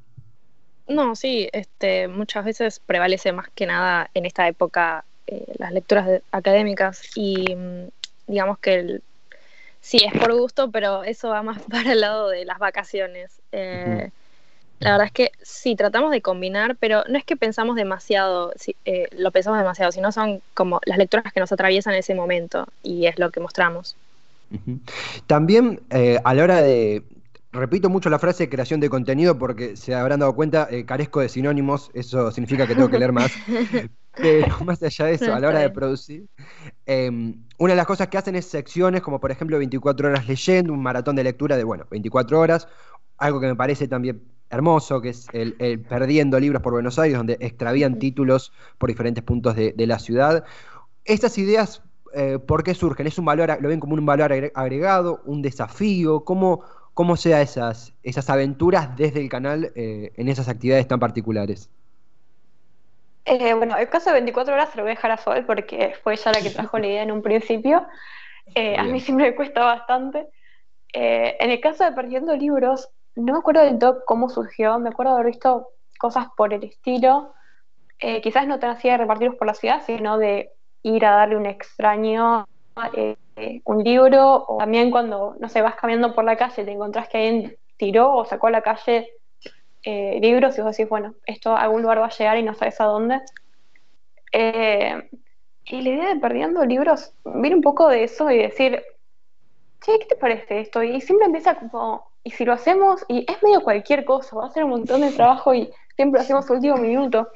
No, 0.88 1.14
sí, 1.16 1.48
este, 1.52 2.08
muchas 2.08 2.44
veces 2.44 2.80
prevalece 2.80 3.32
más 3.32 3.48
que 3.54 3.66
nada 3.66 4.10
en 4.14 4.26
esta 4.26 4.48
época 4.48 5.04
eh, 5.26 5.54
las 5.58 5.72
lecturas 5.72 6.22
académicas 6.30 7.02
y 7.14 7.54
mm, 7.54 7.88
digamos 8.26 8.58
que 8.58 9.00
sí 9.80 9.98
es 10.04 10.18
por 10.18 10.34
gusto, 10.34 10.70
pero 10.70 11.04
eso 11.04 11.28
va 11.30 11.42
más 11.42 11.62
para 11.70 11.92
el 11.92 12.00
lado 12.00 12.28
de 12.28 12.44
las 12.44 12.58
vacaciones. 12.58 13.40
Eh, 13.52 14.10
la 14.80 14.92
verdad 14.92 15.06
es 15.06 15.12
que 15.12 15.32
sí, 15.42 15.76
tratamos 15.76 16.10
de 16.10 16.20
combinar, 16.20 16.76
pero 16.78 17.04
no 17.08 17.16
es 17.16 17.24
que 17.24 17.36
pensamos 17.36 17.76
demasiado, 17.76 18.52
eh, 18.84 19.08
lo 19.16 19.30
pensamos 19.30 19.58
demasiado, 19.58 19.92
sino 19.92 20.12
son 20.12 20.42
como 20.52 20.80
las 20.84 20.98
lecturas 20.98 21.32
que 21.32 21.40
nos 21.40 21.52
atraviesan 21.52 21.94
en 21.94 22.00
ese 22.00 22.14
momento 22.14 22.66
y 22.82 23.06
es 23.06 23.18
lo 23.18 23.30
que 23.30 23.40
mostramos. 23.40 23.96
También 25.26 25.80
eh, 25.90 26.20
a 26.22 26.34
la 26.34 26.42
hora 26.42 26.62
de, 26.62 27.02
repito 27.52 27.88
mucho 27.88 28.10
la 28.10 28.18
frase 28.18 28.48
creación 28.48 28.80
de 28.80 28.90
contenido 28.90 29.38
porque 29.38 29.76
se 29.76 29.94
habrán 29.94 30.20
dado 30.20 30.34
cuenta, 30.34 30.68
eh, 30.70 30.84
carezco 30.84 31.20
de 31.20 31.28
sinónimos, 31.28 31.90
eso 31.94 32.30
significa 32.30 32.66
que 32.66 32.74
tengo 32.74 32.90
que 32.90 32.98
leer 32.98 33.12
más. 33.12 33.32
Pero 34.16 34.60
más 34.64 34.80
allá 34.80 35.06
de 35.06 35.14
eso, 35.14 35.34
a 35.34 35.40
la 35.40 35.48
hora 35.48 35.58
de 35.58 35.70
producir, 35.70 36.26
em, 36.86 37.34
una 37.58 37.72
de 37.72 37.76
las 37.76 37.86
cosas 37.86 38.06
que 38.06 38.16
hacen 38.16 38.36
es 38.36 38.44
secciones 38.44 39.02
como 39.02 39.18
por 39.18 39.32
ejemplo 39.32 39.58
24 39.58 40.08
horas 40.08 40.28
leyendo, 40.28 40.72
un 40.72 40.82
maratón 40.82 41.16
de 41.16 41.24
lectura 41.24 41.56
de, 41.56 41.64
bueno, 41.64 41.84
24 41.90 42.38
horas, 42.38 42.68
algo 43.18 43.40
que 43.40 43.48
me 43.48 43.56
parece 43.56 43.88
también 43.88 44.22
hermoso, 44.50 45.00
que 45.00 45.10
es 45.10 45.28
el, 45.32 45.80
Perdiendo 45.80 46.38
Libros 46.38 46.62
por 46.62 46.72
Buenos 46.72 46.98
Aires, 46.98 47.16
donde 47.16 47.36
extravían 47.40 47.98
títulos 47.98 48.52
por 48.78 48.88
diferentes 48.88 49.24
puntos 49.24 49.56
de, 49.56 49.74
la 49.86 49.98
ciudad. 49.98 50.44
Estas 51.04 51.36
ideas, 51.38 51.82
eh, 52.14 52.38
¿por 52.38 52.62
qué 52.62 52.74
surgen? 52.74 53.06
¿Es 53.06 53.18
un 53.18 53.24
valor, 53.24 53.56
lo 53.60 53.68
ven 53.68 53.80
como 53.80 53.94
un 53.94 54.06
valor 54.06 54.32
agregado, 54.54 55.20
un 55.24 55.42
desafío? 55.42 56.24
¿Cómo, 56.24 56.62
cómo 56.94 57.16
sea 57.16 57.42
esas, 57.42 57.92
esas 58.02 58.30
aventuras 58.30 58.96
desde 58.96 59.20
el 59.20 59.28
canal 59.28 59.72
eh, 59.74 60.12
en 60.16 60.28
esas 60.28 60.48
actividades 60.48 60.88
tan 60.88 61.00
particulares? 61.00 61.70
Eh, 63.26 63.54
bueno, 63.54 63.76
el 63.76 63.88
caso 63.88 64.10
de 64.10 64.14
24 64.14 64.52
horas 64.52 64.70
se 64.70 64.76
lo 64.76 64.82
voy 64.82 64.92
a 64.92 64.94
dejar 64.94 65.10
a 65.10 65.16
Sol 65.16 65.44
porque 65.46 65.94
fue 66.02 66.12
ella 66.12 66.32
la 66.32 66.42
que 66.42 66.50
trajo 66.50 66.78
la 66.78 66.86
idea 66.86 67.02
en 67.02 67.10
un 67.10 67.22
principio. 67.22 67.86
a 68.78 68.84
mí 68.84 69.00
siempre 69.00 69.30
me 69.30 69.34
cuesta 69.34 69.64
bastante. 69.64 70.28
en 70.92 71.50
el 71.50 71.60
caso 71.60 71.84
de 71.84 71.92
Perdiendo 71.92 72.36
Libros, 72.36 72.90
no 73.16 73.32
me 73.32 73.38
acuerdo 73.38 73.62
del 73.62 73.78
todo 73.78 74.02
cómo 74.06 74.28
surgió, 74.28 74.78
me 74.78 74.90
acuerdo 74.90 75.12
de 75.12 75.20
haber 75.20 75.32
visto 75.32 75.68
cosas 75.98 76.26
por 76.36 76.52
el 76.52 76.64
estilo, 76.64 77.34
eh, 77.98 78.20
quizás 78.20 78.46
no 78.46 78.58
te 78.58 78.66
hacía 78.66 78.92
de 78.92 78.98
repartirlos 78.98 79.36
por 79.36 79.46
la 79.46 79.54
ciudad, 79.54 79.82
sino 79.84 80.18
de 80.18 80.52
ir 80.82 81.06
a 81.06 81.12
darle 81.12 81.36
un 81.36 81.46
extraño 81.46 82.44
eh, 82.92 83.16
un 83.64 83.82
libro, 83.82 84.44
o 84.46 84.58
también 84.58 84.90
cuando, 84.90 85.36
no 85.38 85.48
sé, 85.48 85.62
vas 85.62 85.76
caminando 85.76 86.14
por 86.14 86.24
la 86.24 86.36
calle, 86.36 86.64
te 86.64 86.70
encontrás 86.70 87.08
que 87.08 87.18
alguien 87.18 87.56
tiró 87.76 88.12
o 88.12 88.24
sacó 88.24 88.48
a 88.48 88.50
la 88.50 88.62
calle 88.62 89.10
eh, 89.82 90.18
libros 90.20 90.58
y 90.58 90.62
vos 90.62 90.76
decís, 90.76 90.88
bueno, 90.88 91.14
esto 91.26 91.56
a 91.56 91.62
algún 91.62 91.82
lugar 91.82 92.00
va 92.00 92.06
a 92.06 92.10
llegar 92.10 92.36
y 92.38 92.42
no 92.42 92.54
sabes 92.54 92.80
a 92.80 92.84
dónde. 92.84 93.20
y 94.32 95.82
la 95.82 95.88
idea 95.88 96.14
de 96.14 96.20
perdiendo 96.20 96.64
libros 96.64 97.14
viene 97.24 97.56
un 97.56 97.62
poco 97.62 97.88
de 97.88 98.04
eso 98.04 98.30
y 98.30 98.38
decir, 98.38 98.82
che, 99.80 99.98
¿qué 99.98 100.06
te 100.06 100.16
parece 100.16 100.60
esto? 100.60 100.82
Y 100.82 101.00
siempre 101.00 101.26
empieza 101.26 101.54
como 101.54 102.13
y 102.24 102.30
si 102.30 102.44
lo 102.46 102.54
hacemos, 102.54 103.04
y 103.06 103.30
es 103.30 103.42
medio 103.42 103.60
cualquier 103.60 104.04
cosa, 104.04 104.34
va 104.34 104.46
a 104.46 104.50
ser 104.50 104.64
un 104.64 104.70
montón 104.70 105.02
de 105.02 105.12
trabajo 105.12 105.54
y 105.54 105.70
siempre 105.94 106.18
lo 106.18 106.24
hacemos 106.24 106.48
último 106.48 106.76
minuto, 106.78 107.28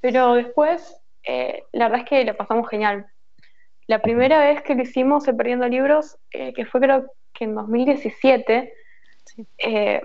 pero 0.00 0.34
después 0.34 1.00
eh, 1.24 1.64
la 1.72 1.86
verdad 1.88 2.00
es 2.00 2.08
que 2.08 2.24
lo 2.24 2.34
pasamos 2.34 2.68
genial. 2.68 3.06
La 3.86 4.00
primera 4.00 4.38
vez 4.38 4.62
que 4.62 4.74
lo 4.74 4.82
hicimos 4.82 5.28
el 5.28 5.36
Perdiendo 5.36 5.68
Libros, 5.68 6.16
eh, 6.30 6.54
que 6.54 6.64
fue 6.64 6.80
creo 6.80 7.12
que 7.34 7.44
en 7.44 7.54
2017, 7.54 8.72
eh, 9.58 10.02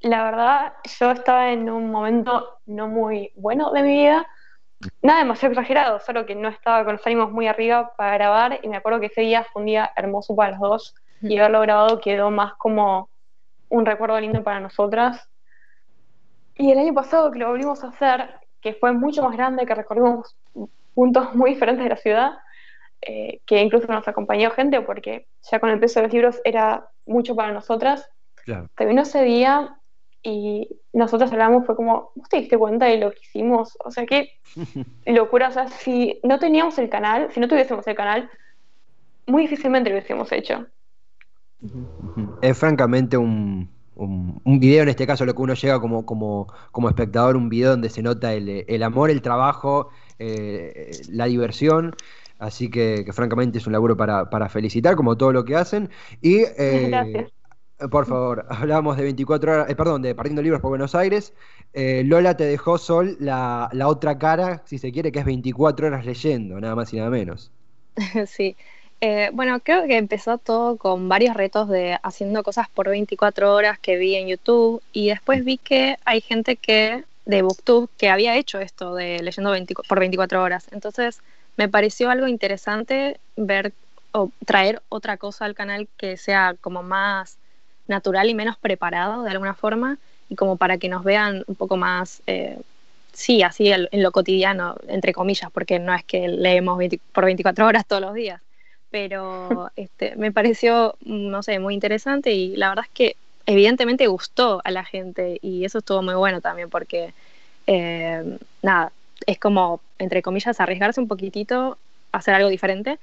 la 0.00 0.24
verdad 0.24 0.72
yo 1.00 1.10
estaba 1.12 1.50
en 1.50 1.70
un 1.70 1.90
momento 1.90 2.58
no 2.66 2.88
muy 2.88 3.32
bueno 3.34 3.72
de 3.72 3.82
mi 3.82 3.92
vida, 3.94 4.26
nada 5.00 5.20
demasiado 5.20 5.52
exagerado, 5.52 6.00
solo 6.00 6.26
que 6.26 6.34
no 6.34 6.48
estaba 6.48 6.84
con 6.84 6.94
los 6.96 7.06
ánimos 7.06 7.32
muy 7.32 7.46
arriba 7.46 7.94
para 7.96 8.14
grabar 8.14 8.60
y 8.62 8.68
me 8.68 8.76
acuerdo 8.76 9.00
que 9.00 9.06
ese 9.06 9.22
día 9.22 9.44
fue 9.44 9.60
un 9.60 9.66
día 9.66 9.90
hermoso 9.96 10.36
para 10.36 10.50
los 10.50 10.60
dos 10.60 10.94
y 11.22 11.38
haberlo 11.38 11.60
grabado 11.62 12.00
quedó 12.00 12.30
más 12.30 12.52
como 12.54 13.08
un 13.68 13.86
recuerdo 13.86 14.20
lindo 14.20 14.42
para 14.42 14.60
nosotras. 14.60 15.28
Y 16.56 16.70
el 16.70 16.78
año 16.78 16.94
pasado 16.94 17.30
que 17.30 17.38
lo 17.38 17.48
volvimos 17.48 17.82
a 17.82 17.88
hacer, 17.88 18.30
que 18.60 18.74
fue 18.74 18.92
mucho 18.92 19.22
más 19.22 19.32
grande, 19.32 19.66
que 19.66 19.74
recorrimos 19.74 20.36
puntos 20.94 21.34
muy 21.34 21.50
diferentes 21.50 21.84
de 21.84 21.90
la 21.90 21.96
ciudad, 21.96 22.32
eh, 23.02 23.40
que 23.44 23.60
incluso 23.60 23.86
nos 23.88 24.06
acompañó 24.08 24.50
gente 24.50 24.80
porque 24.80 25.26
ya 25.50 25.60
con 25.60 25.70
el 25.70 25.80
peso 25.80 26.00
de 26.00 26.06
los 26.06 26.12
libros 26.14 26.40
era 26.44 26.88
mucho 27.06 27.34
para 27.34 27.52
nosotras. 27.52 28.08
Claro. 28.44 28.68
Terminó 28.76 29.02
ese 29.02 29.22
día 29.22 29.76
y 30.22 30.68
nosotros 30.94 31.30
hablamos, 31.32 31.66
fue 31.66 31.76
como, 31.76 32.12
¿vos 32.14 32.28
te 32.30 32.38
diste 32.38 32.56
cuenta 32.56 32.86
de 32.86 32.96
lo 32.96 33.10
que 33.10 33.20
hicimos? 33.20 33.76
O 33.84 33.90
sea, 33.90 34.06
qué 34.06 34.32
locura. 35.06 35.48
O 35.48 35.52
sea, 35.52 35.68
si 35.68 36.18
no 36.22 36.38
teníamos 36.38 36.78
el 36.78 36.88
canal, 36.88 37.30
si 37.32 37.40
no 37.40 37.48
tuviésemos 37.48 37.86
el 37.86 37.94
canal, 37.94 38.30
muy 39.26 39.42
difícilmente 39.42 39.90
lo 39.90 39.96
hubiésemos 39.96 40.32
hecho. 40.32 40.66
Es 42.44 42.58
francamente 42.58 43.16
un, 43.16 43.70
un, 43.96 44.60
video, 44.60 44.82
en 44.82 44.90
este 44.90 45.06
caso, 45.06 45.24
lo 45.24 45.34
que 45.34 45.40
uno 45.40 45.54
llega 45.54 45.80
como, 45.80 46.04
como, 46.04 46.52
como 46.72 46.90
espectador, 46.90 47.36
un 47.36 47.48
video 47.48 47.70
donde 47.70 47.88
se 47.88 48.02
nota 48.02 48.34
el, 48.34 48.82
amor, 48.82 49.10
el 49.10 49.22
trabajo, 49.22 49.88
eh, 50.18 50.90
la 51.08 51.24
diversión. 51.24 51.94
Así 52.38 52.68
que, 52.68 53.06
francamente 53.14 53.56
es 53.56 53.66
un 53.66 53.72
laburo 53.72 53.96
para, 53.96 54.48
felicitar, 54.50 54.94
como 54.94 55.16
todo 55.16 55.32
lo 55.32 55.46
que 55.46 55.56
hacen. 55.56 55.88
Y 56.20 56.42
eh, 56.58 57.28
por 57.90 58.04
favor, 58.04 58.44
hablamos 58.50 58.98
de 58.98 59.04
24 59.04 59.52
horas, 59.52 59.70
eh, 59.70 59.74
perdón, 59.74 60.02
de 60.02 60.14
Partiendo 60.14 60.42
Libros 60.42 60.60
por 60.60 60.68
Buenos 60.68 60.94
Aires. 60.94 61.32
Lola 61.72 62.36
te 62.36 62.44
dejó 62.44 62.76
Sol 62.76 63.16
la, 63.20 63.70
la 63.72 63.88
otra 63.88 64.18
cara, 64.18 64.62
si 64.66 64.76
se 64.76 64.92
quiere, 64.92 65.12
que 65.12 65.20
es 65.20 65.24
24 65.24 65.86
horas 65.86 66.04
leyendo, 66.04 66.60
nada 66.60 66.74
más 66.74 66.92
y 66.92 66.98
nada 66.98 67.08
menos. 67.08 67.50
Sí, 68.26 68.56
eh, 69.06 69.28
bueno, 69.34 69.60
creo 69.60 69.86
que 69.86 69.98
empezó 69.98 70.38
todo 70.38 70.78
con 70.78 71.10
varios 71.10 71.36
retos 71.36 71.68
de 71.68 71.98
haciendo 72.02 72.42
cosas 72.42 72.70
por 72.70 72.88
24 72.88 73.52
horas 73.52 73.78
que 73.78 73.98
vi 73.98 74.14
en 74.14 74.28
YouTube 74.28 74.82
y 74.94 75.08
después 75.08 75.44
vi 75.44 75.58
que 75.58 75.98
hay 76.06 76.22
gente 76.22 76.56
que 76.56 77.04
de 77.26 77.42
Booktube 77.42 77.90
que 77.98 78.08
había 78.08 78.34
hecho 78.38 78.60
esto 78.60 78.94
de 78.94 79.22
leyendo 79.22 79.52
por 79.86 80.00
24 80.00 80.42
horas. 80.42 80.68
Entonces 80.72 81.20
me 81.58 81.68
pareció 81.68 82.08
algo 82.08 82.28
interesante 82.28 83.20
ver 83.36 83.74
o 84.12 84.30
traer 84.46 84.80
otra 84.88 85.18
cosa 85.18 85.44
al 85.44 85.54
canal 85.54 85.86
que 85.98 86.16
sea 86.16 86.54
como 86.58 86.82
más 86.82 87.36
natural 87.86 88.30
y 88.30 88.34
menos 88.34 88.56
preparado 88.56 89.22
de 89.22 89.30
alguna 89.32 89.52
forma 89.52 89.98
y 90.30 90.34
como 90.34 90.56
para 90.56 90.78
que 90.78 90.88
nos 90.88 91.04
vean 91.04 91.44
un 91.46 91.56
poco 91.56 91.76
más, 91.76 92.22
eh, 92.26 92.58
sí, 93.12 93.42
así 93.42 93.70
en 93.70 94.02
lo 94.02 94.12
cotidiano, 94.12 94.76
entre 94.88 95.12
comillas, 95.12 95.50
porque 95.50 95.78
no 95.78 95.94
es 95.94 96.04
que 96.04 96.26
leemos 96.26 96.82
por 97.12 97.26
24 97.26 97.66
horas 97.66 97.84
todos 97.86 98.00
los 98.00 98.14
días 98.14 98.43
pero 98.94 99.72
este, 99.74 100.14
me 100.14 100.30
pareció, 100.30 100.94
no 101.04 101.42
sé, 101.42 101.58
muy 101.58 101.74
interesante 101.74 102.32
y 102.32 102.54
la 102.54 102.68
verdad 102.68 102.84
es 102.84 102.92
que 102.94 103.16
evidentemente 103.44 104.06
gustó 104.06 104.62
a 104.62 104.70
la 104.70 104.84
gente 104.84 105.40
y 105.42 105.64
eso 105.64 105.78
estuvo 105.78 106.00
muy 106.00 106.14
bueno 106.14 106.40
también 106.40 106.70
porque, 106.70 107.12
eh, 107.66 108.38
nada, 108.62 108.92
es 109.26 109.40
como, 109.40 109.80
entre 109.98 110.22
comillas, 110.22 110.60
arriesgarse 110.60 111.00
un 111.00 111.08
poquitito, 111.08 111.76
hacer 112.12 112.34
algo 112.34 112.48
diferente 112.48 113.00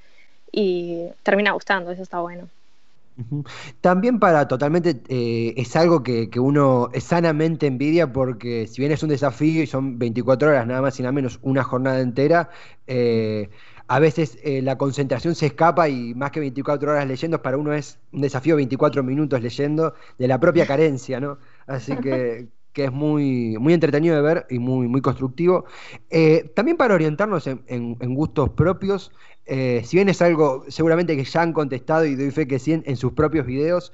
y 0.49 1.07
termina 1.23 1.51
gustando, 1.51 1.91
eso 1.91 2.03
está 2.03 2.21
bueno. 2.21 2.47
También 3.81 4.17
para 4.17 4.47
totalmente 4.47 5.01
eh, 5.09 5.53
es 5.57 5.75
algo 5.75 6.03
que, 6.03 6.29
que, 6.29 6.39
uno 6.39 6.89
sanamente 7.01 7.67
envidia 7.67 8.13
porque 8.13 8.65
si 8.65 8.81
bien 8.81 8.93
es 8.93 9.03
un 9.03 9.09
desafío 9.09 9.61
y 9.61 9.67
son 9.67 9.99
24 9.99 10.51
horas 10.51 10.65
nada 10.65 10.81
más 10.81 10.97
y 10.97 11.03
nada 11.03 11.11
menos 11.11 11.37
una 11.41 11.63
jornada 11.63 11.99
entera, 11.99 12.49
eh, 12.87 13.49
a 13.91 13.99
veces 13.99 14.39
eh, 14.41 14.61
la 14.61 14.77
concentración 14.77 15.35
se 15.35 15.47
escapa 15.47 15.89
y 15.89 16.15
más 16.15 16.31
que 16.31 16.39
24 16.39 16.93
horas 16.93 17.05
leyendo, 17.05 17.41
para 17.41 17.57
uno 17.57 17.73
es 17.73 17.99
un 18.13 18.21
desafío 18.21 18.55
24 18.55 19.03
minutos 19.03 19.41
leyendo 19.41 19.95
de 20.17 20.29
la 20.29 20.39
propia 20.39 20.65
carencia, 20.65 21.19
¿no? 21.19 21.39
Así 21.67 21.97
que, 21.97 22.47
que 22.71 22.85
es 22.85 22.91
muy, 22.93 23.57
muy 23.59 23.73
entretenido 23.73 24.15
de 24.15 24.21
ver 24.21 24.45
y 24.49 24.59
muy, 24.59 24.87
muy 24.87 25.01
constructivo. 25.01 25.65
Eh, 26.09 26.53
también 26.55 26.77
para 26.77 26.95
orientarnos 26.95 27.47
en, 27.47 28.15
gustos 28.15 28.51
propios, 28.51 29.11
eh, 29.45 29.81
si 29.83 29.97
bien 29.97 30.07
es 30.07 30.21
algo 30.21 30.63
seguramente 30.69 31.17
que 31.17 31.25
ya 31.25 31.41
han 31.41 31.51
contestado 31.51 32.05
y 32.05 32.15
doy 32.15 32.31
fe 32.31 32.47
que 32.47 32.59
sí 32.59 32.71
en 32.71 32.95
sus 32.95 33.11
propios 33.11 33.45
videos, 33.45 33.91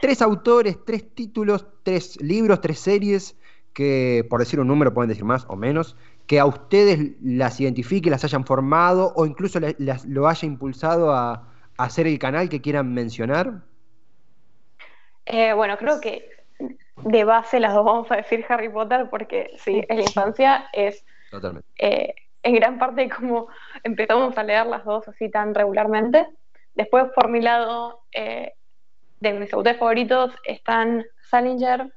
tres 0.00 0.20
autores, 0.20 0.78
tres 0.84 1.14
títulos, 1.14 1.68
tres 1.84 2.20
libros, 2.20 2.60
tres 2.60 2.80
series 2.80 3.36
que, 3.72 4.26
por 4.28 4.40
decir 4.40 4.60
un 4.60 4.68
número, 4.68 4.92
pueden 4.92 5.08
decir 5.08 5.24
más 5.24 5.44
o 5.48 5.56
menos, 5.56 5.96
que 6.32 6.40
a 6.40 6.46
ustedes 6.46 7.10
las 7.20 7.60
identifique, 7.60 8.08
las 8.08 8.24
hayan 8.24 8.46
formado 8.46 9.12
o 9.16 9.26
incluso 9.26 9.60
lo 9.60 10.26
haya 10.26 10.46
impulsado 10.46 11.12
a, 11.12 11.46
hacer 11.76 12.06
el 12.06 12.18
canal 12.18 12.48
que 12.48 12.62
quieran 12.62 12.94
mencionar? 12.94 13.60
Eh, 15.26 15.52
bueno, 15.52 15.76
creo 15.76 16.00
que 16.00 16.30
de 17.04 17.24
base 17.24 17.60
las 17.60 17.74
dos 17.74 17.84
vamos 17.84 18.10
a 18.10 18.16
decir 18.16 18.46
Harry 18.48 18.70
Potter 18.70 19.10
porque 19.10 19.50
sí, 19.58 19.84
en 19.86 19.96
la 19.98 20.02
infancia 20.04 20.70
es 20.72 21.04
eh, 21.76 22.14
en 22.42 22.54
gran 22.54 22.78
parte 22.78 23.10
como 23.10 23.48
empezamos 23.84 24.38
a 24.38 24.42
leer 24.42 24.64
las 24.64 24.86
dos 24.86 25.06
así 25.08 25.28
tan 25.28 25.54
regularmente. 25.54 26.28
Después 26.74 27.08
por 27.14 27.28
mi 27.28 27.42
lado, 27.42 28.04
eh, 28.10 28.54
de 29.20 29.34
mis 29.34 29.52
autores 29.52 29.78
favoritos 29.78 30.34
están 30.46 31.04
Salinger, 31.28 31.92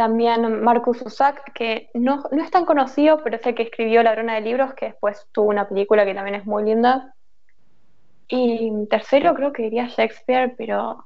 también 0.00 0.62
Marcus 0.62 1.00
Zusak, 1.00 1.52
que 1.52 1.90
no, 1.92 2.24
es 2.32 2.50
tan 2.50 2.64
conocido, 2.64 3.22
pero 3.22 3.36
es 3.36 3.46
el 3.46 3.54
que 3.54 3.64
escribió 3.64 4.02
La 4.02 4.12
Brona 4.12 4.36
de 4.36 4.40
Libros, 4.40 4.72
que 4.72 4.86
después 4.86 5.28
tuvo 5.30 5.50
una 5.50 5.68
película 5.68 6.06
que 6.06 6.14
también 6.14 6.36
es 6.36 6.46
muy 6.46 6.64
linda. 6.64 7.14
Y 8.26 8.72
tercero 8.88 9.34
creo 9.34 9.52
que 9.52 9.64
diría 9.64 9.88
Shakespeare, 9.88 10.54
pero 10.56 11.04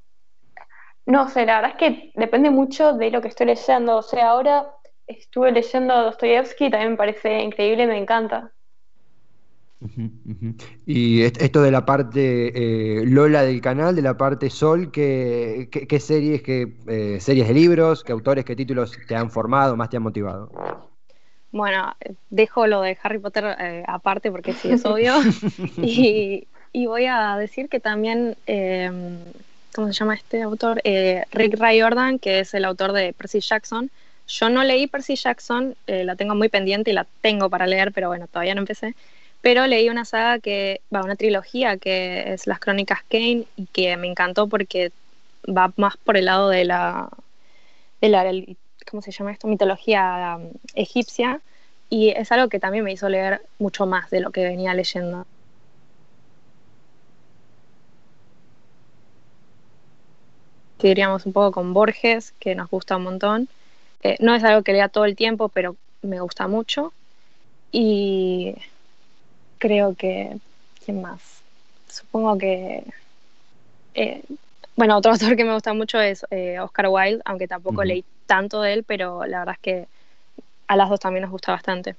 no 1.06 1.28
sé, 1.28 1.44
la 1.44 1.56
verdad 1.56 1.72
es 1.72 1.76
que 1.76 2.12
depende 2.14 2.50
mucho 2.50 2.92
de 2.92 3.10
lo 3.10 3.20
que 3.20 3.26
estoy 3.26 3.46
leyendo. 3.46 3.96
O 3.96 4.02
sea, 4.02 4.28
ahora 4.28 4.72
estuve 5.08 5.50
leyendo 5.50 6.04
Dostoyevsky, 6.04 6.70
también 6.70 6.92
me 6.92 6.96
parece 6.96 7.40
increíble, 7.40 7.88
me 7.88 7.98
encanta. 7.98 8.52
Y 10.86 11.22
esto 11.22 11.62
de 11.62 11.70
la 11.70 11.84
parte 11.84 13.00
eh, 13.00 13.04
Lola 13.06 13.42
del 13.42 13.60
canal, 13.60 13.94
de 13.94 14.02
la 14.02 14.16
parte 14.16 14.50
Sol, 14.50 14.90
¿qué, 14.90 15.68
qué, 15.70 16.00
series, 16.00 16.42
qué 16.42 16.76
eh, 16.86 17.18
series 17.20 17.48
de 17.48 17.54
libros, 17.54 18.02
qué 18.02 18.12
autores, 18.12 18.44
qué 18.44 18.56
títulos 18.56 18.96
te 19.06 19.14
han 19.14 19.30
formado, 19.30 19.76
más 19.76 19.90
te 19.90 19.96
han 19.96 20.02
motivado? 20.02 20.50
Bueno, 21.52 21.94
dejo 22.30 22.66
lo 22.66 22.80
de 22.80 22.98
Harry 23.02 23.18
Potter 23.18 23.56
eh, 23.60 23.84
aparte 23.86 24.30
porque 24.30 24.54
sí 24.54 24.70
es 24.70 24.84
obvio. 24.84 25.14
y, 25.76 26.46
voy 26.86 27.06
a 27.06 27.36
decir 27.36 27.68
que 27.68 27.78
también 27.78 28.36
em, 28.46 29.18
¿cómo 29.74 29.88
se 29.88 29.92
llama 29.92 30.14
este 30.14 30.42
autor? 30.42 30.80
Eh, 30.84 31.24
Rick 31.30 31.56
Riordan, 31.60 32.18
que 32.18 32.40
es 32.40 32.54
el 32.54 32.64
autor 32.64 32.92
de 32.92 33.12
Percy 33.12 33.40
Jackson. 33.40 33.90
Yo 34.26 34.48
no 34.48 34.64
leí 34.64 34.86
Percy 34.86 35.16
Jackson, 35.16 35.76
la 35.86 36.16
tengo 36.16 36.34
muy 36.34 36.48
pendiente 36.48 36.90
y 36.90 36.94
la 36.94 37.06
tengo 37.20 37.50
para 37.50 37.66
leer, 37.66 37.92
pero 37.92 38.08
bueno, 38.08 38.26
todavía 38.26 38.54
no 38.54 38.62
empecé. 38.62 38.94
Pero 39.44 39.66
leí 39.66 39.90
una 39.90 40.06
saga 40.06 40.38
que, 40.38 40.80
va, 40.92 41.02
una 41.02 41.16
trilogía 41.16 41.76
que 41.76 42.32
es 42.32 42.46
Las 42.46 42.60
Crónicas 42.60 43.00
Kane 43.10 43.44
y 43.56 43.66
que 43.66 43.94
me 43.98 44.06
encantó 44.06 44.48
porque 44.48 44.90
va 45.46 45.70
más 45.76 45.98
por 45.98 46.16
el 46.16 46.24
lado 46.24 46.48
de 46.48 46.64
la, 46.64 47.10
de 48.00 48.08
la 48.08 48.24
¿cómo 48.90 49.02
se 49.02 49.10
llama 49.10 49.32
esto? 49.32 49.46
Mitología 49.46 50.38
um, 50.38 50.50
egipcia 50.74 51.42
y 51.90 52.08
es 52.08 52.32
algo 52.32 52.48
que 52.48 52.58
también 52.58 52.84
me 52.84 52.92
hizo 52.92 53.06
leer 53.10 53.42
mucho 53.58 53.84
más 53.84 54.08
de 54.08 54.20
lo 54.20 54.30
que 54.30 54.44
venía 54.44 54.72
leyendo. 54.72 55.26
Un 60.82 61.32
poco 61.34 61.52
con 61.52 61.74
Borges, 61.74 62.32
que 62.38 62.54
nos 62.54 62.70
gusta 62.70 62.96
un 62.96 63.04
montón. 63.04 63.48
Eh, 64.02 64.16
no 64.20 64.34
es 64.34 64.42
algo 64.42 64.62
que 64.62 64.72
lea 64.72 64.88
todo 64.88 65.04
el 65.04 65.16
tiempo, 65.16 65.50
pero 65.50 65.76
me 66.00 66.20
gusta 66.20 66.48
mucho. 66.48 66.94
Y 67.72 68.54
creo 69.64 69.94
que, 69.94 70.36
¿quién 70.84 71.00
más? 71.00 71.22
Supongo 71.88 72.36
que... 72.36 72.84
Eh, 73.94 74.22
bueno, 74.76 74.98
otro 74.98 75.12
autor 75.12 75.36
que 75.36 75.44
me 75.44 75.54
gusta 75.54 75.72
mucho 75.72 75.98
es 75.98 76.26
eh, 76.30 76.60
Oscar 76.60 76.88
Wilde, 76.90 77.22
aunque 77.24 77.48
tampoco 77.48 77.82
leí 77.82 78.04
tanto 78.26 78.60
de 78.60 78.74
él, 78.74 78.84
pero 78.84 79.24
la 79.24 79.38
verdad 79.38 79.54
es 79.54 79.60
que 79.62 79.88
a 80.68 80.76
las 80.76 80.90
dos 80.90 81.00
también 81.00 81.22
nos 81.22 81.30
gusta 81.30 81.52
bastante. 81.52 81.96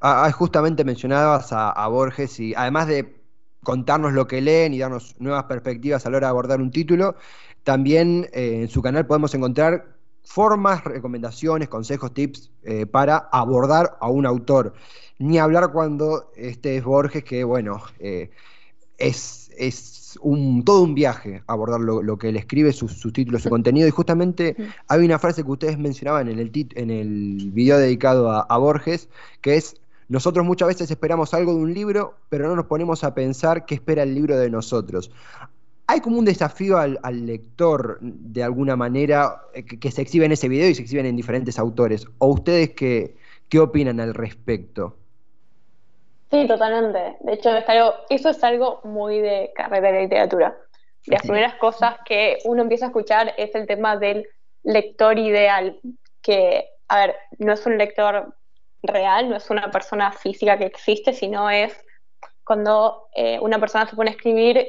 Ah, 0.00 0.24
ah 0.24 0.32
justamente 0.32 0.82
mencionabas 0.82 1.52
a, 1.52 1.86
Borges 1.86 2.40
y 2.40 2.52
además 2.56 2.88
de 2.88 3.14
contarnos 3.62 4.12
lo 4.12 4.26
que 4.26 4.40
leen 4.40 4.74
y 4.74 4.80
darnos 4.80 5.14
nuevas 5.20 5.44
perspectivas 5.44 6.04
a 6.04 6.10
la 6.10 6.16
hora 6.16 6.26
de 6.26 6.30
abordar 6.30 6.60
un 6.60 6.72
título, 6.72 7.14
también 7.62 8.28
eh, 8.32 8.62
en 8.62 8.68
su 8.68 8.82
canal 8.82 9.06
podemos 9.06 9.32
encontrar 9.36 9.86
formas, 10.22 10.84
recomendaciones, 10.84 11.68
consejos, 11.68 12.14
tips 12.14 12.50
eh, 12.62 12.86
para 12.86 13.16
abordar 13.32 13.98
a 14.00 14.08
un 14.08 14.26
autor. 14.26 14.74
Ni 15.18 15.38
hablar 15.38 15.72
cuando 15.72 16.30
este 16.36 16.76
es 16.76 16.84
Borges, 16.84 17.24
que 17.24 17.44
bueno, 17.44 17.82
eh, 17.98 18.30
es, 18.98 19.50
es 19.56 20.18
un, 20.20 20.64
todo 20.64 20.82
un 20.82 20.94
viaje 20.94 21.42
abordar 21.46 21.80
lo, 21.80 22.18
que 22.18 22.28
él 22.28 22.36
escribe, 22.36 22.72
sus, 22.72 23.00
títulos, 23.12 23.42
su 23.42 23.50
contenido. 23.50 23.86
Y 23.86 23.90
justamente 23.90 24.56
hay 24.88 25.04
una 25.04 25.18
frase 25.18 25.44
que 25.44 25.50
ustedes 25.50 25.78
mencionaban 25.78 26.28
en 26.28 26.38
el, 26.38 26.50
en 26.74 26.90
el 26.90 27.50
video 27.52 27.78
dedicado 27.78 28.30
a 28.30 28.58
Borges, 28.58 29.08
que 29.40 29.56
es 29.56 29.76
nosotros 30.08 30.44
muchas 30.44 30.68
veces 30.68 30.90
esperamos 30.90 31.32
algo 31.32 31.54
de 31.54 31.60
un 31.60 31.72
libro, 31.72 32.16
pero 32.28 32.46
no 32.46 32.54
nos 32.54 32.66
ponemos 32.66 33.02
a 33.02 33.14
pensar 33.14 33.64
qué 33.64 33.74
espera 33.74 34.02
el 34.02 34.14
libro 34.14 34.36
de 34.36 34.50
nosotros 34.50 35.10
hay 35.86 36.00
como 36.00 36.18
un 36.18 36.24
desafío 36.24 36.78
al, 36.78 37.26
lector 37.26 37.98
de 38.00 38.42
alguna 38.42 38.76
manera 38.76 39.42
eh, 39.54 39.64
que, 39.64 39.90
se 39.90 40.02
exhibe 40.02 40.26
en 40.26 40.32
ese 40.32 40.48
video 40.48 40.68
y 40.68 40.74
se 40.74 40.82
exhiben 40.82 41.06
en 41.06 41.16
diferentes 41.16 41.58
autores. 41.58 42.06
¿O 42.18 42.28
ustedes 42.28 42.70
qué, 42.70 43.16
qué 43.48 43.58
opinan 43.58 44.00
al 44.00 44.14
respecto? 44.14 44.96
Sí, 46.30 46.46
totalmente. 46.46 47.16
De 47.20 47.34
hecho, 47.34 47.50
eso 48.08 48.30
es 48.30 48.42
algo 48.42 48.80
muy 48.84 49.20
de 49.20 49.52
carrera 49.54 49.92
de 49.92 50.02
literatura. 50.02 50.56
De 51.06 51.12
las 51.16 51.22
primeras 51.22 51.54
cosas 51.56 51.96
que 52.06 52.38
uno 52.44 52.62
empieza 52.62 52.86
a 52.86 52.88
escuchar 52.88 53.34
es 53.36 53.54
el 53.54 53.66
tema 53.66 53.96
del 53.96 54.26
lector 54.62 55.18
ideal, 55.18 55.78
que, 56.22 56.70
a 56.88 56.96
ver, 56.96 57.16
no 57.38 57.52
es 57.52 57.66
un 57.66 57.76
lector 57.76 58.34
real, 58.82 59.28
no 59.28 59.36
es 59.36 59.50
una 59.50 59.70
persona 59.70 60.12
física 60.12 60.56
que 60.56 60.64
existe, 60.64 61.12
sino 61.12 61.50
es 61.50 61.78
cuando 62.44 63.08
eh, 63.14 63.38
una 63.40 63.58
persona 63.58 63.86
se 63.86 63.96
pone 63.96 64.10
a 64.10 64.14
escribir 64.14 64.66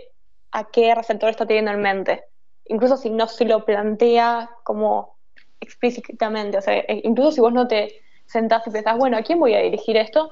a 0.54 0.66
qué 0.66 0.96
receptor 0.96 1.30
está 1.30 1.46
teniendo 1.46 1.72
en 1.72 1.82
mente. 1.82 2.24
Incluso 2.66 2.96
si 2.96 3.10
no 3.10 3.28
se 3.28 3.44
lo 3.46 3.66
plantea 3.66 4.50
como 4.64 5.18
explícitamente. 5.60 6.58
O 6.58 6.62
sea, 6.62 6.78
e, 6.78 7.02
incluso 7.04 7.32
si 7.34 7.42
vos 7.42 7.52
no 7.52 7.68
te 7.68 8.02
sentás 8.26 8.66
y 8.68 8.70
pensás, 8.70 8.98
bueno, 8.98 9.18
¿a 9.18 9.24
quién 9.24 9.40
voy 9.40 9.56
a 9.56 9.60
dirigir 9.60 9.98
esto? 9.98 10.32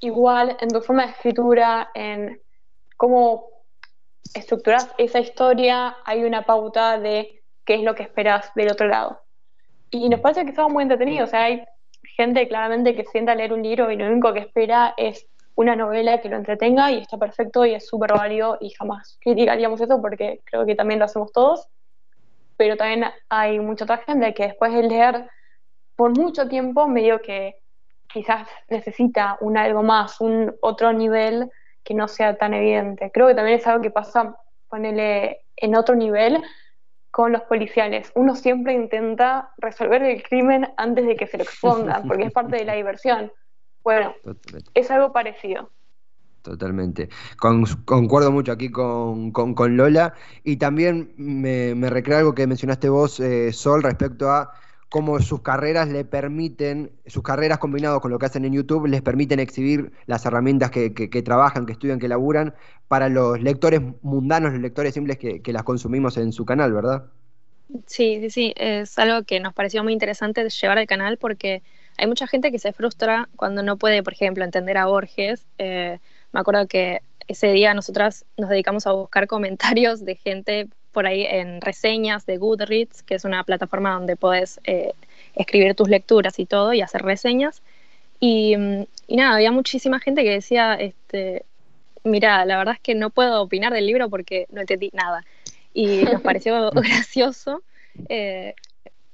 Igual 0.00 0.56
en 0.60 0.68
tu 0.70 0.80
forma 0.80 1.04
de 1.04 1.12
escritura, 1.12 1.90
en 1.94 2.40
cómo 2.96 3.46
estructuras 4.34 4.88
esa 4.98 5.20
historia, 5.20 5.96
hay 6.04 6.24
una 6.24 6.42
pauta 6.42 6.98
de 6.98 7.42
qué 7.64 7.74
es 7.74 7.82
lo 7.82 7.94
que 7.94 8.02
esperas 8.02 8.50
del 8.54 8.70
otro 8.70 8.88
lado. 8.88 9.20
Y 9.90 10.08
nos 10.08 10.20
parece 10.20 10.44
que 10.44 10.50
estaba 10.50 10.68
muy 10.68 10.82
entretenido. 10.82 11.24
O 11.24 11.28
sea, 11.28 11.44
hay 11.44 11.64
gente 12.16 12.48
claramente 12.48 12.94
que 12.94 13.04
sienta 13.04 13.32
a 13.32 13.34
leer 13.34 13.52
un 13.52 13.62
libro 13.62 13.90
y 13.90 13.96
lo 13.96 14.06
único 14.06 14.32
que 14.32 14.40
espera 14.40 14.94
es 14.96 15.27
una 15.58 15.74
novela 15.74 16.20
que 16.20 16.28
lo 16.28 16.36
entretenga 16.36 16.92
y 16.92 16.98
está 16.98 17.18
perfecto 17.18 17.66
y 17.66 17.74
es 17.74 17.84
súper 17.84 18.12
válido 18.12 18.58
y 18.60 18.70
jamás 18.70 19.18
criticaríamos 19.20 19.80
eso 19.80 20.00
porque 20.00 20.40
creo 20.44 20.64
que 20.64 20.76
también 20.76 21.00
lo 21.00 21.06
hacemos 21.06 21.32
todos. 21.32 21.66
Pero 22.56 22.76
también 22.76 23.06
hay 23.28 23.58
mucha 23.58 23.82
otra 23.82 23.98
gente 23.98 24.32
que 24.34 24.44
después 24.44 24.72
de 24.72 24.84
leer 24.84 25.28
por 25.96 26.16
mucho 26.16 26.46
tiempo 26.46 26.86
medio 26.86 27.20
que 27.20 27.56
quizás 28.06 28.48
necesita 28.68 29.36
un 29.40 29.56
algo 29.56 29.82
más, 29.82 30.20
un 30.20 30.54
otro 30.60 30.92
nivel 30.92 31.50
que 31.82 31.92
no 31.92 32.06
sea 32.06 32.36
tan 32.36 32.54
evidente. 32.54 33.10
Creo 33.12 33.26
que 33.26 33.34
también 33.34 33.58
es 33.58 33.66
algo 33.66 33.82
que 33.82 33.90
pasa, 33.90 34.36
ponele 34.68 35.40
en 35.56 35.74
otro 35.74 35.96
nivel 35.96 36.40
con 37.10 37.32
los 37.32 37.42
policiales. 37.42 38.12
Uno 38.14 38.36
siempre 38.36 38.74
intenta 38.74 39.50
resolver 39.56 40.04
el 40.04 40.22
crimen 40.22 40.72
antes 40.76 41.04
de 41.04 41.16
que 41.16 41.26
se 41.26 41.36
lo 41.36 41.42
expongan, 41.42 42.06
porque 42.06 42.26
es 42.26 42.32
parte 42.32 42.58
de 42.58 42.64
la 42.64 42.74
diversión. 42.74 43.32
Bueno, 43.88 44.14
es 44.74 44.90
algo 44.90 45.12
parecido. 45.12 45.70
Totalmente. 46.42 47.08
concuerdo 47.38 48.30
mucho 48.30 48.52
aquí 48.52 48.70
con, 48.70 49.32
Lola 49.78 50.12
y 50.44 50.58
también 50.58 51.14
me, 51.16 51.74
me 51.74 51.88
recrea 51.88 52.18
algo 52.18 52.34
que 52.34 52.46
mencionaste 52.46 52.90
vos, 52.90 53.18
eh, 53.18 53.50
Sol, 53.50 53.82
respecto 53.82 54.30
a 54.30 54.52
cómo 54.90 55.18
sus 55.20 55.40
carreras 55.40 55.88
le 55.88 56.04
permiten, 56.04 56.92
sus 57.06 57.22
carreras 57.22 57.56
combinadas 57.56 58.00
con 58.00 58.10
lo 58.10 58.18
que 58.18 58.26
hacen 58.26 58.44
en 58.44 58.52
YouTube, 58.52 58.88
les 58.88 59.00
permiten 59.00 59.40
exhibir 59.40 59.90
las 60.04 60.26
herramientas 60.26 60.70
que, 60.70 61.22
trabajan, 61.24 61.64
que 61.64 61.72
estudian, 61.72 61.98
que 61.98 62.08
laburan 62.08 62.54
para 62.88 63.08
los 63.08 63.40
lectores 63.40 63.80
mundanos, 64.02 64.52
los 64.52 64.60
lectores 64.60 64.92
simples 64.92 65.16
que, 65.16 65.40
que 65.40 65.54
las 65.54 65.62
consumimos 65.62 66.18
en 66.18 66.34
su 66.34 66.44
canal, 66.44 66.74
¿verdad? 66.74 67.06
Sí, 67.86 68.20
sí, 68.20 68.28
sí, 68.28 68.54
es 68.54 68.98
algo 68.98 69.24
que 69.24 69.40
nos 69.40 69.54
pareció 69.54 69.82
muy 69.82 69.94
interesante 69.94 70.46
llevar 70.46 70.76
al 70.76 70.86
canal 70.86 71.16
porque 71.16 71.62
hay 71.98 72.06
mucha 72.06 72.26
gente 72.26 72.52
que 72.52 72.58
se 72.58 72.72
frustra 72.72 73.28
cuando 73.36 73.62
no 73.62 73.76
puede, 73.76 74.02
por 74.02 74.12
ejemplo, 74.12 74.44
entender 74.44 74.78
a 74.78 74.86
Borges. 74.86 75.44
Eh, 75.58 75.98
me 76.32 76.40
acuerdo 76.40 76.66
que 76.68 77.02
ese 77.26 77.48
día 77.52 77.74
nosotras 77.74 78.24
nos 78.36 78.48
dedicamos 78.48 78.86
a 78.86 78.92
buscar 78.92 79.26
comentarios 79.26 80.04
de 80.04 80.14
gente 80.14 80.68
por 80.92 81.06
ahí 81.06 81.26
en 81.26 81.60
reseñas 81.60 82.24
de 82.24 82.38
Goodreads, 82.38 83.02
que 83.02 83.16
es 83.16 83.24
una 83.24 83.44
plataforma 83.44 83.92
donde 83.92 84.16
puedes 84.16 84.60
eh, 84.64 84.92
escribir 85.34 85.74
tus 85.74 85.88
lecturas 85.88 86.38
y 86.38 86.46
todo 86.46 86.72
y 86.72 86.80
hacer 86.80 87.02
reseñas. 87.02 87.62
Y, 88.20 88.54
y, 89.06 89.16
nada, 89.16 89.34
había 89.34 89.52
muchísima 89.52 90.00
gente 90.00 90.22
que 90.22 90.30
decía, 90.30 90.74
este, 90.74 91.44
mira, 92.04 92.44
la 92.44 92.58
verdad 92.58 92.74
es 92.74 92.80
que 92.80 92.94
no 92.94 93.10
puedo 93.10 93.42
opinar 93.42 93.72
del 93.72 93.86
libro 93.86 94.08
porque 94.08 94.46
no 94.50 94.60
entendí 94.60 94.90
nada. 94.92 95.24
Y 95.74 96.02
nos 96.04 96.22
pareció 96.22 96.70
gracioso 96.70 97.62
eh, 98.08 98.54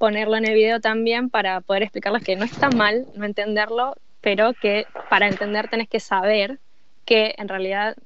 ponerlo 0.04 0.36
en 0.36 0.44
el 0.44 0.52
video 0.52 0.80
también 0.80 1.30
para 1.30 1.62
poder 1.62 1.82
explicarles 1.82 2.22
que 2.22 2.36
no 2.36 2.44
está 2.44 2.68
mal 2.68 3.06
no 3.14 3.24
entenderlo, 3.24 3.94
pero 4.20 4.52
que 4.52 4.86
para 5.08 5.26
entender 5.28 5.70
tenés 5.70 5.88
que 5.88 5.98
saber 5.98 6.58
que 7.06 7.34
en 7.38 7.48
realidad 7.48 7.96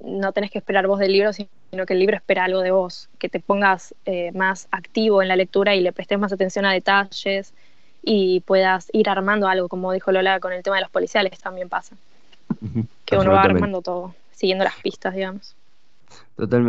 no 0.00 0.32
tenés 0.32 0.50
que 0.50 0.58
esperar 0.58 0.88
vos 0.88 0.98
del 0.98 1.12
libro, 1.12 1.32
sino 1.32 1.86
que 1.86 1.92
el 1.92 2.00
libro 2.00 2.16
espera 2.16 2.46
algo 2.46 2.62
de 2.62 2.72
vos, 2.72 3.08
que 3.20 3.28
te 3.28 3.38
pongas 3.38 3.94
eh, 4.06 4.32
más 4.32 4.66
activo 4.72 5.22
en 5.22 5.28
la 5.28 5.36
lectura 5.36 5.76
y 5.76 5.80
le 5.82 5.92
prestes 5.92 6.18
más 6.18 6.32
atención 6.32 6.64
a 6.64 6.72
detalles 6.72 7.54
y 8.02 8.40
puedas 8.40 8.88
ir 8.92 9.08
armando 9.08 9.46
algo, 9.46 9.68
como 9.68 9.92
dijo 9.92 10.10
Lola 10.10 10.40
con 10.40 10.52
el 10.52 10.64
tema 10.64 10.78
de 10.78 10.82
los 10.82 10.90
policiales, 10.90 11.38
también 11.38 11.68
pasa. 11.68 11.94
Que 13.04 13.16
uno 13.16 13.30
va 13.30 13.42
armando 13.42 13.82
todo, 13.82 14.16
siguiendo 14.32 14.64
las 14.64 14.74
pistas, 14.82 15.14
digamos. 15.14 15.54
Totalmente. 16.36 16.68